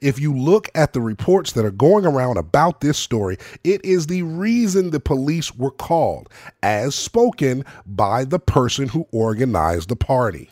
If 0.00 0.18
you 0.18 0.36
look 0.36 0.68
at 0.74 0.92
the 0.92 1.00
reports 1.00 1.52
that 1.52 1.64
are 1.64 1.70
going 1.70 2.06
around 2.06 2.36
about 2.36 2.80
this 2.80 2.98
story, 2.98 3.38
it 3.64 3.84
is 3.84 4.06
the 4.06 4.22
reason 4.22 4.90
the 4.90 5.00
police 5.00 5.54
were 5.54 5.70
called, 5.70 6.28
as 6.62 6.94
spoken 6.94 7.64
by 7.86 8.24
the 8.24 8.38
person 8.38 8.88
who 8.88 9.06
organized 9.12 9.88
the 9.88 9.96
party. 9.96 10.50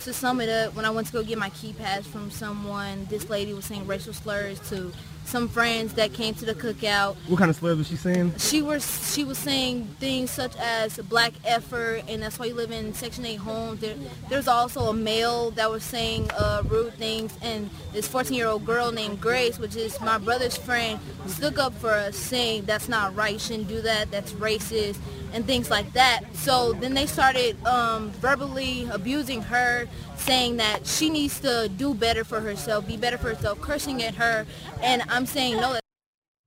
To 0.00 0.12
sum 0.12 0.40
it 0.40 0.48
up, 0.48 0.74
when 0.74 0.84
I 0.84 0.90
went 0.90 1.08
to 1.08 1.12
go 1.12 1.22
get 1.22 1.38
my 1.38 1.50
key 1.50 1.72
pass 1.72 2.06
from 2.06 2.30
someone, 2.30 3.06
this 3.06 3.28
lady 3.28 3.52
was 3.52 3.64
saying 3.64 3.86
racial 3.86 4.12
slurs 4.12 4.60
to 4.68 4.92
some 5.26 5.48
friends 5.48 5.94
that 5.94 6.12
came 6.12 6.34
to 6.34 6.44
the 6.44 6.54
cookout. 6.54 7.16
What 7.26 7.38
kind 7.38 7.50
of 7.50 7.56
slurs 7.56 7.78
was 7.78 7.88
she 7.88 7.96
saying? 7.96 8.34
She 8.38 8.62
was 8.62 9.14
she 9.14 9.24
was 9.24 9.38
saying 9.38 9.84
things 9.98 10.30
such 10.30 10.56
as 10.56 10.96
black 10.98 11.32
effort, 11.44 12.04
and 12.08 12.22
that's 12.22 12.38
why 12.38 12.46
you 12.46 12.54
live 12.54 12.70
in 12.70 12.94
Section 12.94 13.26
8 13.26 13.36
homes. 13.36 13.80
There, 13.80 13.96
there's 14.28 14.48
also 14.48 14.88
a 14.90 14.94
male 14.94 15.50
that 15.52 15.70
was 15.70 15.82
saying 15.82 16.30
uh, 16.32 16.62
rude 16.66 16.94
things, 16.94 17.36
and 17.42 17.68
this 17.92 18.08
14-year-old 18.08 18.64
girl 18.64 18.92
named 18.92 19.20
Grace, 19.20 19.58
which 19.58 19.76
is 19.76 20.00
my 20.00 20.18
brother's 20.18 20.56
friend, 20.56 21.00
stuck 21.26 21.58
up 21.58 21.74
for 21.74 21.90
us, 21.90 22.16
saying 22.16 22.64
that's 22.64 22.88
not 22.88 23.14
right, 23.16 23.40
shouldn't 23.40 23.68
do 23.68 23.80
that, 23.82 24.10
that's 24.10 24.32
racist, 24.34 24.98
and 25.32 25.44
things 25.44 25.70
like 25.70 25.92
that. 25.92 26.22
So 26.34 26.72
then 26.74 26.94
they 26.94 27.06
started 27.06 27.62
um, 27.66 28.10
verbally 28.12 28.88
abusing 28.90 29.42
her, 29.42 29.88
saying 30.16 30.56
that 30.56 30.86
she 30.86 31.10
needs 31.10 31.40
to 31.40 31.68
do 31.76 31.94
better 31.94 32.24
for 32.24 32.40
herself, 32.40 32.86
be 32.86 32.96
better 32.96 33.18
for 33.18 33.28
herself, 33.28 33.60
cursing 33.60 34.02
at 34.02 34.14
her, 34.14 34.46
and 34.82 35.02
I'm 35.16 35.26
saying 35.26 35.56
no. 35.56 35.78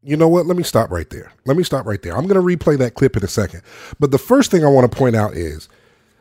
You 0.04 0.16
know 0.16 0.28
what? 0.28 0.46
Let 0.46 0.56
me 0.56 0.64
stop 0.64 0.92
right 0.92 1.10
there. 1.10 1.32
Let 1.46 1.58
me 1.58 1.64
stop 1.64 1.86
right 1.86 2.02
there. 2.02 2.16
I'm 2.16 2.28
going 2.28 2.40
to 2.40 2.58
replay 2.58 2.78
that 2.78 2.94
clip 2.94 3.18
in 3.18 3.24
a 3.24 3.28
second. 3.28 3.64
But 4.00 4.12
the 4.12 4.18
first 4.18 4.52
thing 4.52 4.64
I 4.64 4.70
want 4.70 4.90
to 4.90 4.98
point 4.98 5.16
out 5.16 5.34
is 5.34 5.68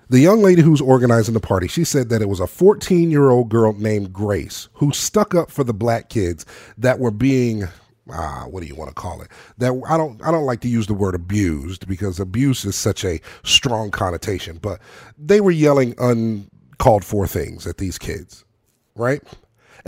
the 0.08 0.18
young 0.18 0.42
lady 0.42 0.62
who's 0.62 0.80
organizing 0.80 1.34
the 1.34 1.40
party. 1.40 1.68
She 1.68 1.84
said 1.84 2.08
that 2.08 2.22
it 2.22 2.28
was 2.28 2.40
a 2.40 2.46
14 2.46 3.10
year 3.10 3.28
old 3.28 3.50
girl 3.50 3.74
named 3.74 4.12
Grace 4.12 4.68
who 4.72 4.92
stuck 4.92 5.34
up 5.34 5.50
for 5.50 5.62
the 5.62 5.74
black 5.74 6.08
kids 6.08 6.46
that 6.78 6.98
were 6.98 7.10
being 7.10 7.68
ah, 8.10 8.46
what 8.48 8.62
do 8.62 8.66
you 8.66 8.74
want 8.74 8.88
to 8.88 8.94
call 8.94 9.20
it? 9.20 9.28
That 9.58 9.80
I 9.86 9.98
don't 9.98 10.20
I 10.24 10.30
don't 10.30 10.46
like 10.46 10.60
to 10.62 10.68
use 10.68 10.86
the 10.86 10.94
word 10.94 11.14
abused 11.14 11.86
because 11.86 12.18
abuse 12.18 12.64
is 12.64 12.76
such 12.76 13.04
a 13.04 13.20
strong 13.44 13.90
connotation, 13.90 14.58
but 14.60 14.80
they 15.18 15.42
were 15.42 15.50
yelling 15.50 15.94
uncalled 15.98 17.04
for 17.04 17.26
things 17.26 17.66
at 17.66 17.76
these 17.76 17.98
kids, 17.98 18.46
right? 18.94 19.22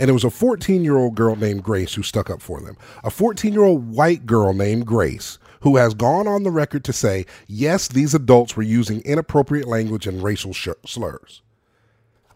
And 0.01 0.09
it 0.09 0.13
was 0.13 0.23
a 0.23 0.31
14 0.31 0.83
year 0.83 0.97
old 0.97 1.13
girl 1.13 1.35
named 1.35 1.61
Grace 1.61 1.93
who 1.93 2.01
stuck 2.01 2.31
up 2.31 2.41
for 2.41 2.59
them. 2.59 2.75
A 3.03 3.11
14 3.11 3.53
year 3.53 3.63
old 3.63 3.93
white 3.93 4.25
girl 4.25 4.51
named 4.51 4.87
Grace 4.87 5.37
who 5.59 5.77
has 5.77 5.93
gone 5.93 6.27
on 6.27 6.41
the 6.41 6.49
record 6.49 6.83
to 6.85 6.91
say, 6.91 7.27
yes, 7.47 7.87
these 7.87 8.15
adults 8.15 8.57
were 8.57 8.63
using 8.63 9.01
inappropriate 9.01 9.67
language 9.67 10.07
and 10.07 10.23
racial 10.23 10.53
sh- 10.53 10.69
slurs. 10.87 11.43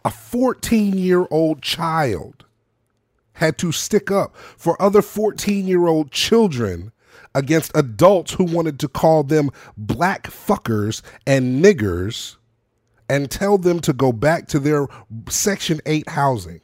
A 0.05 0.11
14 0.11 0.95
year 0.99 1.25
old 1.31 1.63
child 1.63 2.45
had 3.33 3.57
to 3.57 3.71
stick 3.71 4.11
up 4.11 4.37
for 4.37 4.79
other 4.79 5.01
14 5.01 5.65
year 5.65 5.87
old 5.87 6.11
children 6.11 6.91
against 7.33 7.71
adults 7.73 8.33
who 8.33 8.43
wanted 8.43 8.79
to 8.79 8.87
call 8.87 9.23
them 9.23 9.49
black 9.75 10.27
fuckers 10.27 11.01
and 11.25 11.65
niggers 11.65 12.35
and 13.09 13.31
tell 13.31 13.57
them 13.57 13.79
to 13.79 13.91
go 13.91 14.11
back 14.11 14.47
to 14.49 14.59
their 14.59 14.87
Section 15.29 15.81
8 15.87 16.09
housing. 16.09 16.61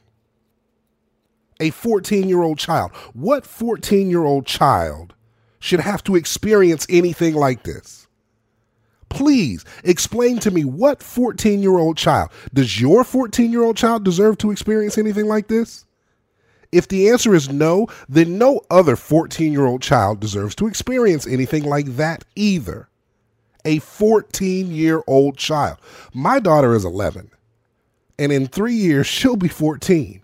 A 1.62 1.70
14 1.70 2.28
year 2.28 2.42
old 2.42 2.58
child. 2.58 2.92
What 3.14 3.46
14 3.46 4.10
year 4.10 4.26
old 4.26 4.46
child 4.48 5.14
should 5.60 5.80
have 5.80 6.04
to 6.06 6.16
experience 6.16 6.88
anything 6.90 7.36
like 7.36 7.64
this? 7.64 8.08
Please 9.10 9.64
explain 9.84 10.40
to 10.40 10.52
me 10.52 10.66
what 10.66 11.04
14 11.04 11.62
year 11.62 11.78
old 11.78 11.98
child. 11.98 12.32
Does 12.54 12.82
your 12.82 13.04
14 13.04 13.52
year 13.52 13.62
old 13.62 13.78
child 13.78 14.04
deserve 14.04 14.40
to 14.40 14.52
experience 14.52 14.98
anything 14.98 15.28
like 15.28 15.48
this? 15.48 15.86
If 16.72 16.88
the 16.88 17.10
answer 17.10 17.36
is 17.36 17.50
no, 17.50 17.88
then 18.10 18.38
no 18.38 18.62
other 18.72 18.96
14 18.96 19.52
year 19.52 19.66
old 19.66 19.82
child 19.82 20.20
deserves 20.20 20.56
to 20.56 20.68
experience 20.68 21.28
anything 21.28 21.64
like 21.64 21.98
that 21.98 22.24
either. 22.36 22.88
A 23.66 23.80
14 23.80 24.72
year 24.72 25.04
old 25.06 25.38
child. 25.38 25.78
My 26.14 26.40
daughter 26.40 26.74
is 26.74 26.86
11, 26.86 27.30
and 28.18 28.32
in 28.32 28.48
three 28.48 28.74
years, 28.74 29.06
she'll 29.06 29.36
be 29.36 29.48
14. 29.48 30.21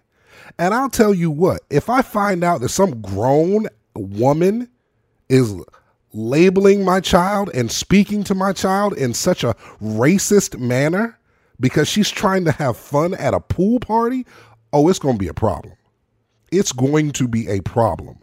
And 0.59 0.73
I'll 0.73 0.89
tell 0.89 1.13
you 1.13 1.29
what, 1.29 1.61
if 1.69 1.89
I 1.89 2.01
find 2.01 2.43
out 2.43 2.61
that 2.61 2.69
some 2.69 3.01
grown 3.01 3.67
woman 3.95 4.69
is 5.29 5.55
labeling 6.13 6.83
my 6.83 6.99
child 6.99 7.51
and 7.53 7.71
speaking 7.71 8.23
to 8.23 8.35
my 8.35 8.53
child 8.53 8.93
in 8.93 9.13
such 9.13 9.43
a 9.43 9.55
racist 9.81 10.59
manner 10.59 11.17
because 11.59 11.87
she's 11.87 12.09
trying 12.09 12.45
to 12.45 12.51
have 12.51 12.77
fun 12.77 13.13
at 13.15 13.33
a 13.33 13.39
pool 13.39 13.79
party, 13.79 14.25
oh, 14.73 14.89
it's 14.89 14.99
going 14.99 15.15
to 15.15 15.19
be 15.19 15.27
a 15.27 15.33
problem 15.33 15.73
it's 16.51 16.71
going 16.71 17.11
to 17.11 17.27
be 17.27 17.47
a 17.47 17.61
problem. 17.61 18.19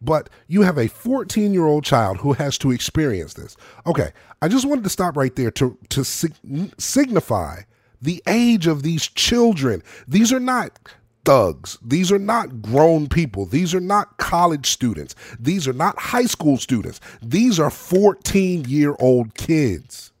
But 0.00 0.28
you 0.48 0.62
have 0.62 0.78
a 0.78 0.88
14 0.88 1.52
year 1.52 1.66
old 1.66 1.84
child 1.84 2.18
who 2.18 2.32
has 2.32 2.58
to 2.58 2.72
experience 2.72 3.34
this. 3.34 3.56
Okay, 3.86 4.10
I 4.40 4.48
just 4.48 4.66
wanted 4.66 4.84
to 4.84 4.90
stop 4.90 5.16
right 5.16 5.34
there 5.36 5.52
to, 5.52 5.78
to 5.90 6.04
sig- 6.04 6.34
signify 6.76 7.62
the 8.00 8.20
age 8.26 8.66
of 8.66 8.82
these 8.82 9.06
children. 9.06 9.82
These 10.08 10.32
are 10.32 10.40
not 10.40 10.76
thugs. 11.24 11.78
These 11.82 12.10
are 12.12 12.18
not 12.18 12.62
grown 12.62 13.08
people. 13.08 13.46
These 13.46 13.74
are 13.74 13.80
not 13.80 14.18
college 14.18 14.70
students. 14.70 15.14
These 15.38 15.68
are 15.68 15.72
not 15.72 15.98
high 15.98 16.26
school 16.26 16.56
students. 16.56 17.00
These 17.22 17.60
are 17.60 17.70
14 17.70 18.64
year 18.66 18.96
old 18.98 19.34
kids. 19.34 20.12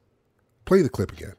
Play 0.64 0.82
the 0.82 0.88
clip 0.88 1.12
again 1.12 1.34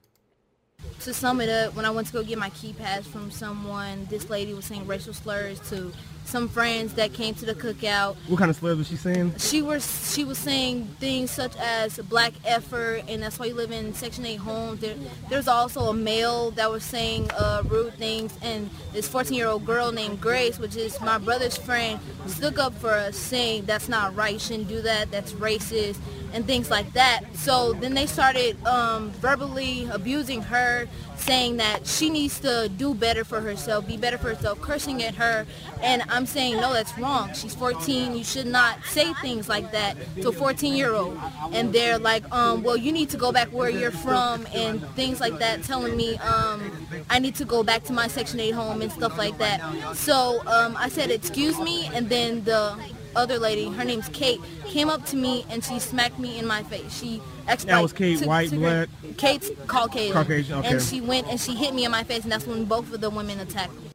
to 1.03 1.13
sum 1.13 1.41
it 1.41 1.49
up, 1.49 1.75
when 1.75 1.85
I 1.85 1.89
went 1.89 2.07
to 2.07 2.13
go 2.13 2.23
get 2.23 2.37
my 2.37 2.49
key 2.51 2.73
pass 2.73 3.05
from 3.05 3.29
someone, 3.29 4.05
this 4.09 4.29
lady 4.29 4.53
was 4.53 4.63
saying 4.65 4.87
racial 4.87 5.13
slurs 5.13 5.59
to 5.69 5.91
some 6.25 6.47
friends 6.47 6.93
that 6.95 7.13
came 7.13 7.33
to 7.35 7.45
the 7.45 7.53
cookout. 7.53 8.15
What 8.27 8.39
kind 8.39 8.49
of 8.49 8.57
slurs 8.57 8.77
was 8.77 8.87
she 8.87 8.95
saying? 8.95 9.35
She 9.37 9.61
was 9.61 10.13
she 10.13 10.23
was 10.23 10.37
saying 10.37 10.85
things 10.99 11.31
such 11.31 11.55
as 11.57 11.97
black 11.97 12.33
effort, 12.45 13.03
and 13.07 13.21
that's 13.21 13.39
why 13.39 13.47
you 13.47 13.53
live 13.53 13.71
in 13.71 13.93
Section 13.93 14.25
8 14.25 14.35
homes. 14.37 14.79
There, 14.81 14.95
there's 15.29 15.47
also 15.47 15.89
a 15.89 15.93
male 15.93 16.51
that 16.51 16.69
was 16.71 16.83
saying 16.83 17.29
uh, 17.31 17.63
rude 17.65 17.93
things, 17.95 18.37
and 18.41 18.69
this 18.93 19.09
14-year-old 19.09 19.65
girl 19.65 19.91
named 19.91 20.21
Grace, 20.21 20.59
which 20.59 20.75
is 20.75 20.99
my 21.01 21.17
brother's 21.17 21.57
friend, 21.57 21.99
stuck 22.27 22.59
up 22.59 22.73
for 22.75 22.91
us, 22.91 23.17
saying 23.17 23.65
that's 23.65 23.89
not 23.89 24.15
right, 24.15 24.33
you 24.33 24.39
shouldn't 24.39 24.67
do 24.67 24.81
that, 24.81 25.11
that's 25.11 25.33
racist, 25.33 25.97
and 26.33 26.45
things 26.45 26.69
like 26.69 26.91
that. 26.93 27.21
So 27.33 27.73
then 27.73 27.93
they 27.93 28.07
started 28.07 28.63
um, 28.65 29.11
verbally 29.11 29.87
abusing 29.91 30.41
her, 30.41 30.87
saying 31.17 31.57
that 31.57 31.87
she 31.87 32.09
needs 32.09 32.39
to 32.41 32.69
do 32.69 32.93
better 32.93 33.23
for 33.23 33.39
herself, 33.39 33.87
be 33.87 33.97
better 33.97 34.17
for 34.17 34.29
herself, 34.29 34.59
cursing 34.61 35.03
at 35.03 35.15
her, 35.15 35.45
and 35.81 36.03
I'm 36.13 36.25
saying, 36.27 36.57
no, 36.57 36.71
that's 36.73 36.95
wrong. 36.97 37.33
She's 37.33 37.55
14. 37.55 38.15
You 38.15 38.23
should 38.23 38.45
not 38.45 38.83
say 38.85 39.13
things 39.15 39.49
like 39.49 39.71
that 39.71 39.97
to 40.21 40.29
a 40.29 40.31
14 40.31 40.75
year 40.75 40.93
old. 40.93 41.17
And 41.51 41.73
they're 41.73 41.97
like, 41.97 42.23
um, 42.31 42.61
well, 42.63 42.77
you 42.77 42.91
need 42.91 43.09
to 43.09 43.17
go 43.17 43.31
back 43.31 43.47
where 43.49 43.69
you're 43.69 43.91
from 43.91 44.45
and 44.53 44.85
things 44.89 45.19
like 45.19 45.39
that, 45.39 45.63
telling 45.63 45.97
me 45.97 46.17
um, 46.17 46.71
I 47.09 47.19
need 47.19 47.35
to 47.35 47.45
go 47.45 47.63
back 47.63 47.83
to 47.85 47.93
my 47.93 48.07
Section 48.07 48.39
8 48.39 48.51
home 48.51 48.81
and 48.81 48.91
stuff 48.91 49.17
like 49.17 49.37
that. 49.39 49.95
So 49.95 50.41
um, 50.45 50.77
I 50.77 50.87
said, 50.89 51.09
excuse 51.09 51.59
me. 51.59 51.87
And 51.93 52.09
then 52.09 52.43
the 52.43 52.77
other 53.15 53.39
lady, 53.39 53.69
her 53.69 53.83
name's 53.83 54.09
Kate, 54.09 54.39
came 54.65 54.89
up 54.89 55.05
to 55.07 55.15
me 55.15 55.45
and 55.49 55.63
she 55.63 55.79
smacked 55.79 56.19
me 56.19 56.37
in 56.37 56.45
my 56.45 56.63
face. 56.63 56.95
She 56.99 57.21
actually 57.47 57.67
That 57.71 57.81
was 57.81 57.93
Kate, 57.93 58.25
white, 58.25 58.51
her- 58.51 58.87
Kate's 59.17 59.49
Caucasian. 59.67 60.13
Caucasian, 60.13 60.59
okay. 60.59 60.67
And 60.69 60.81
she 60.81 61.01
went 61.01 61.27
and 61.27 61.39
she 61.39 61.55
hit 61.55 61.73
me 61.73 61.85
in 61.85 61.91
my 61.91 62.03
face, 62.03 62.23
and 62.23 62.31
that's 62.31 62.45
when 62.47 62.65
both 62.65 62.93
of 62.93 63.01
the 63.01 63.09
women 63.09 63.39
attacked 63.39 63.73
me. 63.73 63.89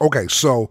Okay, 0.00 0.26
so 0.28 0.70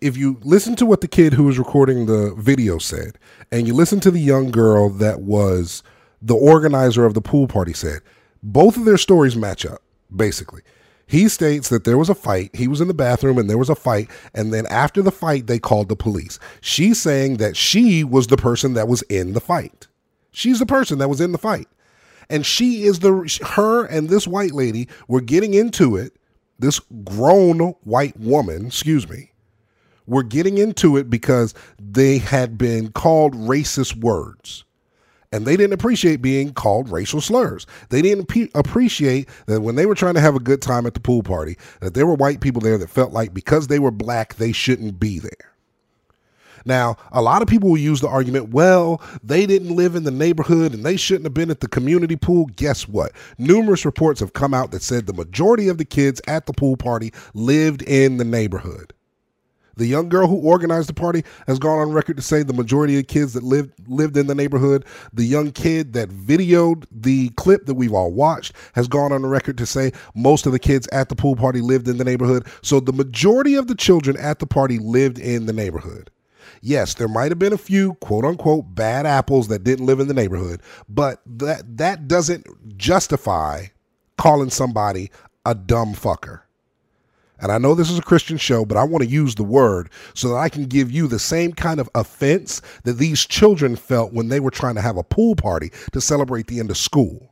if 0.00 0.16
you 0.16 0.40
listen 0.42 0.76
to 0.76 0.86
what 0.86 1.00
the 1.00 1.08
kid 1.08 1.34
who 1.34 1.44
was 1.44 1.58
recording 1.58 2.06
the 2.06 2.34
video 2.36 2.78
said, 2.78 3.18
and 3.52 3.66
you 3.66 3.74
listen 3.74 4.00
to 4.00 4.10
the 4.10 4.20
young 4.20 4.50
girl 4.50 4.88
that 4.88 5.20
was 5.20 5.82
the 6.22 6.34
organizer 6.34 7.04
of 7.04 7.14
the 7.14 7.20
pool 7.20 7.46
party 7.46 7.72
said, 7.72 8.00
both 8.42 8.76
of 8.76 8.84
their 8.84 8.96
stories 8.96 9.36
match 9.36 9.66
up, 9.66 9.82
basically. 10.14 10.62
He 11.06 11.28
states 11.28 11.68
that 11.70 11.84
there 11.84 11.98
was 11.98 12.08
a 12.08 12.14
fight, 12.14 12.54
he 12.54 12.68
was 12.68 12.80
in 12.80 12.88
the 12.88 12.94
bathroom 12.94 13.36
and 13.36 13.50
there 13.50 13.58
was 13.58 13.68
a 13.68 13.74
fight, 13.74 14.08
and 14.34 14.54
then 14.54 14.66
after 14.66 15.02
the 15.02 15.10
fight, 15.10 15.46
they 15.46 15.58
called 15.58 15.88
the 15.88 15.96
police. 15.96 16.38
She's 16.60 17.00
saying 17.00 17.38
that 17.38 17.56
she 17.56 18.04
was 18.04 18.28
the 18.28 18.36
person 18.36 18.74
that 18.74 18.88
was 18.88 19.02
in 19.02 19.32
the 19.32 19.40
fight. 19.40 19.88
She's 20.30 20.60
the 20.60 20.66
person 20.66 20.98
that 20.98 21.08
was 21.08 21.20
in 21.20 21.32
the 21.32 21.38
fight. 21.38 21.68
And 22.30 22.46
she 22.46 22.84
is 22.84 23.00
the, 23.00 23.38
her 23.56 23.84
and 23.86 24.08
this 24.08 24.28
white 24.28 24.52
lady 24.52 24.88
were 25.08 25.20
getting 25.20 25.52
into 25.52 25.96
it 25.96 26.16
this 26.60 26.80
grown 27.04 27.58
white 27.82 28.16
woman, 28.18 28.66
excuse 28.66 29.08
me, 29.08 29.29
were 30.06 30.22
getting 30.22 30.58
into 30.58 30.96
it 30.96 31.08
because 31.10 31.54
they 31.78 32.18
had 32.18 32.58
been 32.58 32.92
called 32.92 33.34
racist 33.34 33.96
words. 33.96 34.64
And 35.32 35.46
they 35.46 35.56
didn't 35.56 35.74
appreciate 35.74 36.20
being 36.22 36.52
called 36.52 36.88
racial 36.88 37.20
slurs. 37.20 37.64
They 37.90 38.02
didn't 38.02 38.26
pe- 38.26 38.48
appreciate 38.54 39.28
that 39.46 39.60
when 39.60 39.76
they 39.76 39.86
were 39.86 39.94
trying 39.94 40.14
to 40.14 40.20
have 40.20 40.34
a 40.34 40.40
good 40.40 40.60
time 40.60 40.86
at 40.86 40.94
the 40.94 41.00
pool 41.00 41.22
party, 41.22 41.56
that 41.80 41.94
there 41.94 42.06
were 42.06 42.14
white 42.14 42.40
people 42.40 42.60
there 42.60 42.78
that 42.78 42.90
felt 42.90 43.12
like 43.12 43.32
because 43.32 43.68
they 43.68 43.78
were 43.78 43.92
black, 43.92 44.34
they 44.34 44.50
shouldn't 44.50 44.98
be 44.98 45.20
there. 45.20 45.50
Now, 46.64 46.96
a 47.12 47.22
lot 47.22 47.42
of 47.42 47.48
people 47.48 47.70
will 47.70 47.78
use 47.78 48.00
the 48.00 48.08
argument, 48.08 48.50
well, 48.50 49.00
they 49.22 49.46
didn't 49.46 49.74
live 49.74 49.94
in 49.94 50.04
the 50.04 50.10
neighborhood 50.10 50.74
and 50.74 50.84
they 50.84 50.96
shouldn't 50.96 51.24
have 51.24 51.34
been 51.34 51.50
at 51.50 51.60
the 51.60 51.68
community 51.68 52.16
pool. 52.16 52.46
Guess 52.56 52.88
what? 52.88 53.12
Numerous 53.38 53.84
reports 53.84 54.20
have 54.20 54.32
come 54.32 54.52
out 54.52 54.70
that 54.72 54.82
said 54.82 55.06
the 55.06 55.12
majority 55.12 55.68
of 55.68 55.78
the 55.78 55.84
kids 55.84 56.20
at 56.26 56.46
the 56.46 56.52
pool 56.52 56.76
party 56.76 57.12
lived 57.34 57.82
in 57.82 58.16
the 58.18 58.24
neighborhood. 58.24 58.92
The 59.76 59.86
young 59.86 60.08
girl 60.08 60.26
who 60.26 60.36
organized 60.36 60.88
the 60.88 60.94
party 60.94 61.24
has 61.46 61.58
gone 61.58 61.78
on 61.78 61.92
record 61.92 62.16
to 62.16 62.22
say 62.22 62.42
the 62.42 62.52
majority 62.52 62.98
of 62.98 63.06
kids 63.06 63.32
that 63.34 63.42
lived 63.42 63.72
lived 63.88 64.16
in 64.16 64.26
the 64.26 64.34
neighborhood. 64.34 64.84
The 65.12 65.24
young 65.24 65.52
kid 65.52 65.92
that 65.94 66.08
videoed 66.10 66.86
the 66.90 67.30
clip 67.30 67.66
that 67.66 67.74
we've 67.74 67.94
all 67.94 68.12
watched 68.12 68.52
has 68.74 68.88
gone 68.88 69.12
on 69.12 69.24
record 69.26 69.58
to 69.58 69.66
say 69.66 69.92
most 70.14 70.46
of 70.46 70.52
the 70.52 70.58
kids 70.58 70.88
at 70.92 71.08
the 71.08 71.16
pool 71.16 71.36
party 71.36 71.60
lived 71.60 71.88
in 71.88 71.98
the 71.98 72.04
neighborhood. 72.04 72.46
So 72.62 72.80
the 72.80 72.92
majority 72.92 73.54
of 73.54 73.66
the 73.66 73.74
children 73.74 74.16
at 74.16 74.38
the 74.38 74.46
party 74.46 74.78
lived 74.78 75.18
in 75.18 75.46
the 75.46 75.52
neighborhood. 75.52 76.10
Yes, 76.62 76.94
there 76.94 77.08
might 77.08 77.30
have 77.30 77.38
been 77.38 77.52
a 77.52 77.58
few 77.58 77.94
quote 77.94 78.24
unquote 78.24 78.74
bad 78.74 79.06
apples 79.06 79.48
that 79.48 79.64
didn't 79.64 79.86
live 79.86 80.00
in 80.00 80.08
the 80.08 80.14
neighborhood, 80.14 80.60
but 80.88 81.20
that 81.26 81.78
that 81.78 82.08
doesn't 82.08 82.46
justify 82.76 83.66
calling 84.18 84.50
somebody 84.50 85.10
a 85.46 85.54
dumb 85.54 85.94
fucker. 85.94 86.42
And 87.40 87.50
I 87.50 87.58
know 87.58 87.74
this 87.74 87.90
is 87.90 87.98
a 87.98 88.02
Christian 88.02 88.36
show, 88.36 88.64
but 88.64 88.76
I 88.76 88.84
want 88.84 89.02
to 89.02 89.10
use 89.10 89.34
the 89.34 89.44
word 89.44 89.90
so 90.14 90.28
that 90.28 90.36
I 90.36 90.48
can 90.48 90.66
give 90.66 90.90
you 90.90 91.06
the 91.06 91.18
same 91.18 91.52
kind 91.52 91.80
of 91.80 91.88
offense 91.94 92.60
that 92.84 92.94
these 92.94 93.24
children 93.26 93.76
felt 93.76 94.12
when 94.12 94.28
they 94.28 94.40
were 94.40 94.50
trying 94.50 94.74
to 94.74 94.80
have 94.82 94.96
a 94.96 95.02
pool 95.02 95.34
party 95.34 95.72
to 95.92 96.00
celebrate 96.00 96.46
the 96.46 96.60
end 96.60 96.70
of 96.70 96.76
school. 96.76 97.30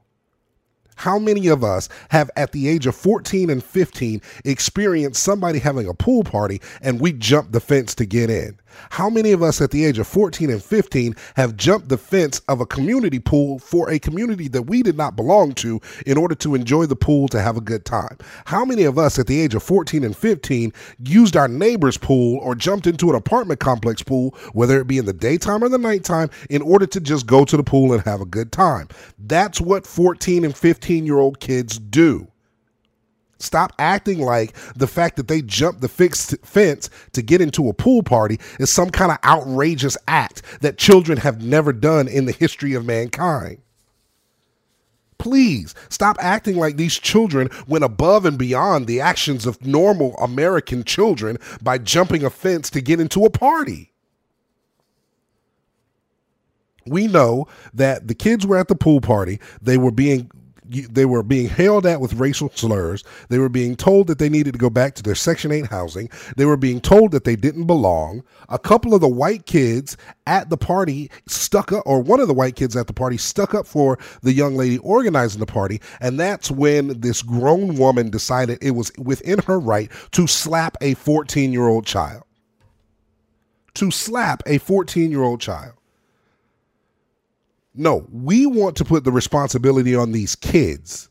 How 0.97 1.19
many 1.19 1.47
of 1.47 1.63
us 1.63 1.89
have, 2.09 2.29
at 2.35 2.51
the 2.51 2.69
age 2.69 2.87
of 2.87 2.97
14 2.97 3.51
and 3.51 3.63
15, 3.63 4.21
experienced 4.45 5.23
somebody 5.23 5.61
having 5.61 5.87
a 5.87 5.95
pool 5.95 6.25
party 6.25 6.61
and 6.83 7.01
we 7.01 7.13
jumped 7.13 7.53
the 7.53 7.61
fence 7.61 7.95
to 7.97 8.05
get 8.05 8.31
in? 8.31 8.59
How 8.91 9.11
many 9.11 9.33
of 9.33 9.43
us 9.43 9.61
at 9.61 9.71
the 9.71 9.85
age 9.85 9.99
of 9.99 10.07
14 10.07 10.51
and 10.51 10.63
15 10.63 11.15
have 11.37 11.57
jumped 11.57 11.89
the 11.89 11.99
fence 11.99 12.41
of 12.49 12.61
a 12.61 12.67
community 12.67 13.19
pool 13.19 13.59
for 13.59 13.91
a 13.91 13.99
community 13.99 14.49
that 14.49 14.63
we 14.63 14.83
did 14.83 14.97
not 14.97 15.17
belong 15.17 15.53
to 15.55 15.81
in 16.07 16.19
order 16.19 16.35
to 16.37 16.55
enjoy 16.55 16.87
the 16.87 16.97
pool 16.97 17.29
to 17.29 17.41
have 17.41 17.57
a 17.57 17.61
good 17.61 17.85
time? 17.85 18.17
How 18.47 18.65
many 18.65 18.85
of 18.85 18.99
us 18.99 19.19
at 19.19 19.27
the 19.27 19.41
age 19.41 19.55
of 19.55 19.63
14 19.63 20.05
and 20.05 20.17
15 20.17 20.73
used 20.99 21.37
our 21.37 21.49
neighbor's 21.49 21.97
pool 21.97 22.39
or 22.39 22.55
jumped 22.55 22.87
into 22.87 23.11
an 23.11 23.17
apartment 23.17 23.61
complex 23.61 24.03
pool, 24.03 24.37
whether 24.53 24.81
it 24.81 24.87
be 24.87 24.99
in 24.99 25.07
the 25.07 25.13
daytime 25.13 25.63
or 25.63 25.69
the 25.69 25.79
nighttime, 25.79 26.31
in 26.51 26.63
order 26.63 26.87
to 26.87 27.01
just 27.01 27.27
go 27.27 27.45
to 27.45 27.57
the 27.57 27.63
pool 27.63 27.93
and 27.93 28.03
have 28.03 28.21
a 28.21 28.27
good 28.27 28.53
time? 28.53 28.89
That's 29.19 29.61
what 29.61 29.87
14 29.87 30.45
and 30.45 30.57
15 30.57 31.07
year 31.07 31.19
old 31.19 31.41
kids 31.41 31.79
do. 31.79 32.29
Stop 33.41 33.73
acting 33.79 34.21
like 34.21 34.57
the 34.75 34.89
fact 34.89 35.17
that 35.17 35.29
they 35.29 35.43
jumped 35.43 35.81
the 35.81 35.89
fixed 35.89 36.35
fence 36.45 36.91
to 37.13 37.23
get 37.23 37.41
into 37.41 37.69
a 37.69 37.75
pool 37.75 38.03
party 38.03 38.41
is 38.59 38.71
some 38.71 38.91
kind 38.91 39.13
of 39.13 39.19
outrageous 39.25 39.97
act 40.09 40.43
that 40.61 40.77
children 40.77 41.19
have 41.19 41.43
never 41.43 41.73
done 41.73 42.09
in 42.09 42.25
the 42.25 42.33
history 42.33 42.75
of 42.75 42.85
mankind. 42.85 43.59
Please 45.19 45.75
stop 45.89 46.17
acting 46.21 46.57
like 46.57 46.77
these 46.77 46.99
children 46.99 47.49
went 47.67 47.85
above 47.85 48.25
and 48.25 48.39
beyond 48.39 48.87
the 48.87 49.01
actions 49.01 49.47
of 49.47 49.65
normal 49.65 50.17
American 50.17 50.85
children 50.85 51.39
by 51.61 51.79
jumping 51.79 52.25
a 52.25 52.31
fence 52.31 52.71
to 52.71 52.81
get 52.81 53.01
into 53.01 53.25
a 53.25 53.31
party. 53.31 53.93
We 56.87 57.07
know 57.07 57.47
that 57.75 58.09
the 58.09 58.15
kids 58.15 58.47
were 58.47 58.57
at 58.57 58.69
the 58.69 58.75
pool 58.75 59.01
party. 59.01 59.41
They 59.61 59.77
were 59.77 59.91
being 59.91 60.31
they 60.69 61.05
were 61.05 61.23
being 61.23 61.49
hailed 61.49 61.87
at 61.87 62.01
with 62.01 62.15
racial 62.15 62.51
slurs. 62.55 63.05
They 63.29 63.39
were 63.39 63.49
being 63.49 63.77
told 63.77 64.07
that 64.09 64.19
they 64.19 64.29
needed 64.29 64.53
to 64.53 64.59
go 64.59 64.71
back 64.71 64.95
to 64.97 65.03
their 65.03 65.15
Section 65.15 65.51
8 65.51 65.67
housing. 65.67 66.11
They 66.37 66.45
were 66.45 66.57
being 66.57 66.81
told 66.81 67.13
that 67.13 67.25
they 67.25 67.37
didn't 67.37 67.67
belong. 67.67 68.23
A 68.49 68.59
couple 68.59 68.95
of 68.95 69.01
the 69.01 69.09
white 69.09 69.47
kids 69.47 69.97
at 70.27 70.51
the 70.51 70.57
party 70.57 71.11
stuck 71.27 71.73
up, 71.73 71.83
or 71.87 72.01
one 72.01 72.21
of 72.21 72.29
the 72.29 72.35
white 72.35 72.57
kids 72.57 72.77
at 72.77 72.87
the 72.87 72.93
party 72.93 73.17
stuck 73.17 73.55
up 73.55 73.67
for 73.67 73.99
the 74.23 74.33
young 74.33 74.57
lady 74.57 74.79
organizing 74.79 75.41
the 75.41 75.47
party. 75.47 75.81
And 76.01 76.21
that's 76.21 76.51
when 76.51 77.01
this 77.01 77.23
grown 77.23 77.77
woman 77.77 78.11
decided 78.11 78.59
it 78.61 78.73
was 78.73 78.93
within 78.99 79.39
her 79.41 79.59
right 79.59 79.91
to 80.13 80.27
slap 80.27 80.77
a 80.81 80.95
14 80.95 81.53
year 81.53 81.69
old 81.69 81.87
child. 81.87 82.25
To 83.75 83.91
slap 83.91 84.43
a 84.47 84.59
14 84.59 85.11
year 85.11 85.23
old 85.23 85.41
child. 85.41 85.78
No, 87.79 88.09
we 88.11 88.45
want 88.45 88.75
to 88.79 88.85
put 88.85 89.05
the 89.05 89.13
responsibility 89.13 89.95
on 89.95 90.11
these 90.11 90.35
kids 90.35 91.09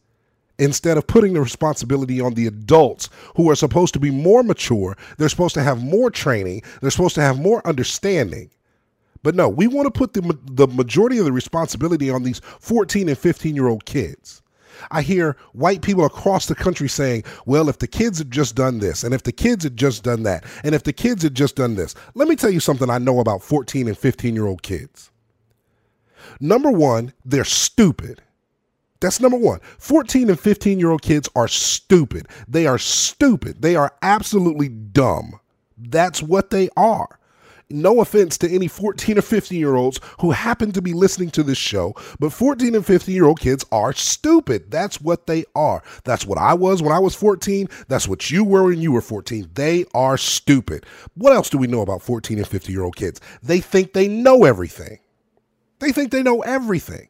instead 0.60 0.98
of 0.98 1.08
putting 1.08 1.32
the 1.32 1.40
responsibility 1.40 2.20
on 2.20 2.34
the 2.34 2.46
adults 2.46 3.10
who 3.38 3.50
are 3.50 3.56
supposed 3.56 3.94
to 3.94 4.02
be 4.02 4.12
more 4.12 4.44
mature. 4.44 4.98
They're 5.18 5.30
supposed 5.30 5.54
to 5.54 5.64
have 5.64 5.82
more 5.82 6.12
training. 6.12 6.64
They're 6.82 6.92
supposed 6.92 7.16
to 7.16 7.22
have 7.22 7.40
more 7.40 7.66
understanding. 7.66 8.50
But 9.24 9.34
no, 9.34 9.48
we 9.48 9.68
want 9.68 9.86
to 9.86 9.98
put 9.98 10.12
the, 10.12 10.38
the 10.44 10.68
majority 10.68 11.18
of 11.20 11.24
the 11.26 11.32
responsibility 11.32 12.10
on 12.10 12.24
these 12.24 12.42
14 12.60 13.08
and 13.08 13.18
15 13.18 13.56
year 13.56 13.68
old 13.68 13.86
kids. 13.86 14.42
I 14.92 15.04
hear 15.04 15.38
white 15.54 15.82
people 15.82 16.04
across 16.04 16.48
the 16.48 16.56
country 16.56 16.90
saying, 16.90 17.24
well, 17.46 17.70
if 17.70 17.80
the 17.80 17.88
kids 17.88 18.18
had 18.18 18.30
just 18.30 18.56
done 18.56 18.80
this, 18.80 19.06
and 19.06 19.14
if 19.14 19.24
the 19.24 19.32
kids 19.32 19.64
had 19.64 19.78
just 19.78 20.04
done 20.04 20.24
that, 20.24 20.44
and 20.66 20.76
if 20.76 20.84
the 20.84 20.94
kids 20.94 21.24
had 21.24 21.34
just 21.34 21.56
done 21.56 21.76
this. 21.76 21.96
Let 22.14 22.28
me 22.28 22.36
tell 22.36 22.52
you 22.52 22.60
something 22.60 22.90
I 22.90 22.98
know 22.98 23.22
about 23.22 23.42
14 23.42 23.88
and 23.88 23.98
15 23.98 24.36
year 24.36 24.48
old 24.48 24.64
kids. 24.64 25.12
Number 26.40 26.72
one, 26.72 27.14
they're 27.26 27.44
stupid. 27.44 28.22
That's 29.00 29.20
number 29.20 29.38
one. 29.38 29.60
14 29.80 30.30
and 30.30 30.40
15 30.40 30.80
year 30.80 30.92
old 30.92 31.02
kids 31.02 31.30
are 31.36 31.48
stupid. 31.48 32.28
They 32.48 32.66
are 32.66 32.80
stupid. 32.80 33.62
They 33.62 33.76
are 33.76 33.94
absolutely 34.02 34.70
dumb. 34.70 35.40
That's 35.78 36.24
what 36.24 36.50
they 36.50 36.70
are. 36.76 37.20
No 37.70 38.00
offense 38.00 38.38
to 38.40 38.50
any 38.50 38.70
14 38.70 39.18
or 39.18 39.22
15 39.22 39.60
year 39.60 39.76
olds 39.76 40.00
who 40.22 40.32
happen 40.32 40.72
to 40.72 40.82
be 40.82 40.94
listening 40.94 41.30
to 41.32 41.44
this 41.44 41.58
show, 41.58 41.94
but 42.18 42.32
14 42.32 42.76
and 42.76 42.86
15 42.86 43.14
year 43.14 43.26
old 43.26 43.42
kids 43.42 43.66
are 43.72 43.92
stupid. 43.92 44.72
That's 44.72 45.02
what 45.02 45.28
they 45.28 45.44
are. 45.54 45.84
That's 46.06 46.26
what 46.26 46.38
I 46.38 46.54
was 46.54 46.82
when 46.82 46.94
I 46.94 47.00
was 47.00 47.14
14. 47.14 47.68
That's 47.90 48.08
what 48.08 48.32
you 48.32 48.44
were 48.46 48.64
when 48.64 48.80
you 48.80 48.94
were 48.94 49.02
14. 49.02 49.50
They 49.54 49.86
are 49.94 50.18
stupid. 50.18 50.86
What 51.16 51.34
else 51.34 51.50
do 51.50 51.58
we 51.58 51.68
know 51.68 51.82
about 51.82 52.02
14 52.02 52.38
and 52.38 52.48
15 52.48 52.74
year 52.74 52.84
old 52.84 52.96
kids? 52.96 53.20
They 53.44 53.60
think 53.60 53.92
they 53.92 54.08
know 54.08 54.46
everything. 54.46 55.00
They 55.80 55.92
think 55.92 56.12
they 56.12 56.24
know 56.24 56.42
everything. 56.42 57.10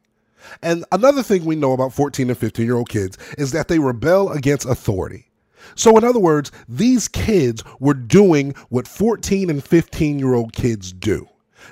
And 0.62 0.86
another 0.92 1.24
thing 1.24 1.46
we 1.46 1.56
know 1.56 1.74
about 1.74 1.94
14 1.94 2.30
and 2.30 2.38
15 2.38 2.66
year 2.66 2.76
old 2.76 2.90
kids 2.90 3.18
is 3.38 3.52
that 3.52 3.68
they 3.68 3.80
rebel 3.80 4.32
against 4.32 4.66
authority. 4.66 5.28
So, 5.76 5.98
in 5.98 6.04
other 6.04 6.20
words, 6.20 6.52
these 6.68 7.08
kids 7.08 7.64
were 7.80 7.94
doing 7.94 8.56
what 8.70 8.88
14 8.88 9.50
and 9.50 9.64
15 9.64 10.20
year 10.20 10.34
old 10.34 10.54
kids 10.54 10.92
do. 10.92 11.28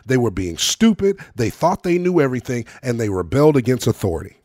They 0.06 0.18
were 0.18 0.32
being 0.32 0.58
stupid, 0.58 1.20
they 1.36 1.50
thought 1.50 1.84
they 1.84 1.98
knew 1.98 2.20
everything, 2.20 2.66
and 2.84 3.00
they 3.00 3.10
rebelled 3.10 3.56
against 3.56 3.88
authority. 3.88 4.38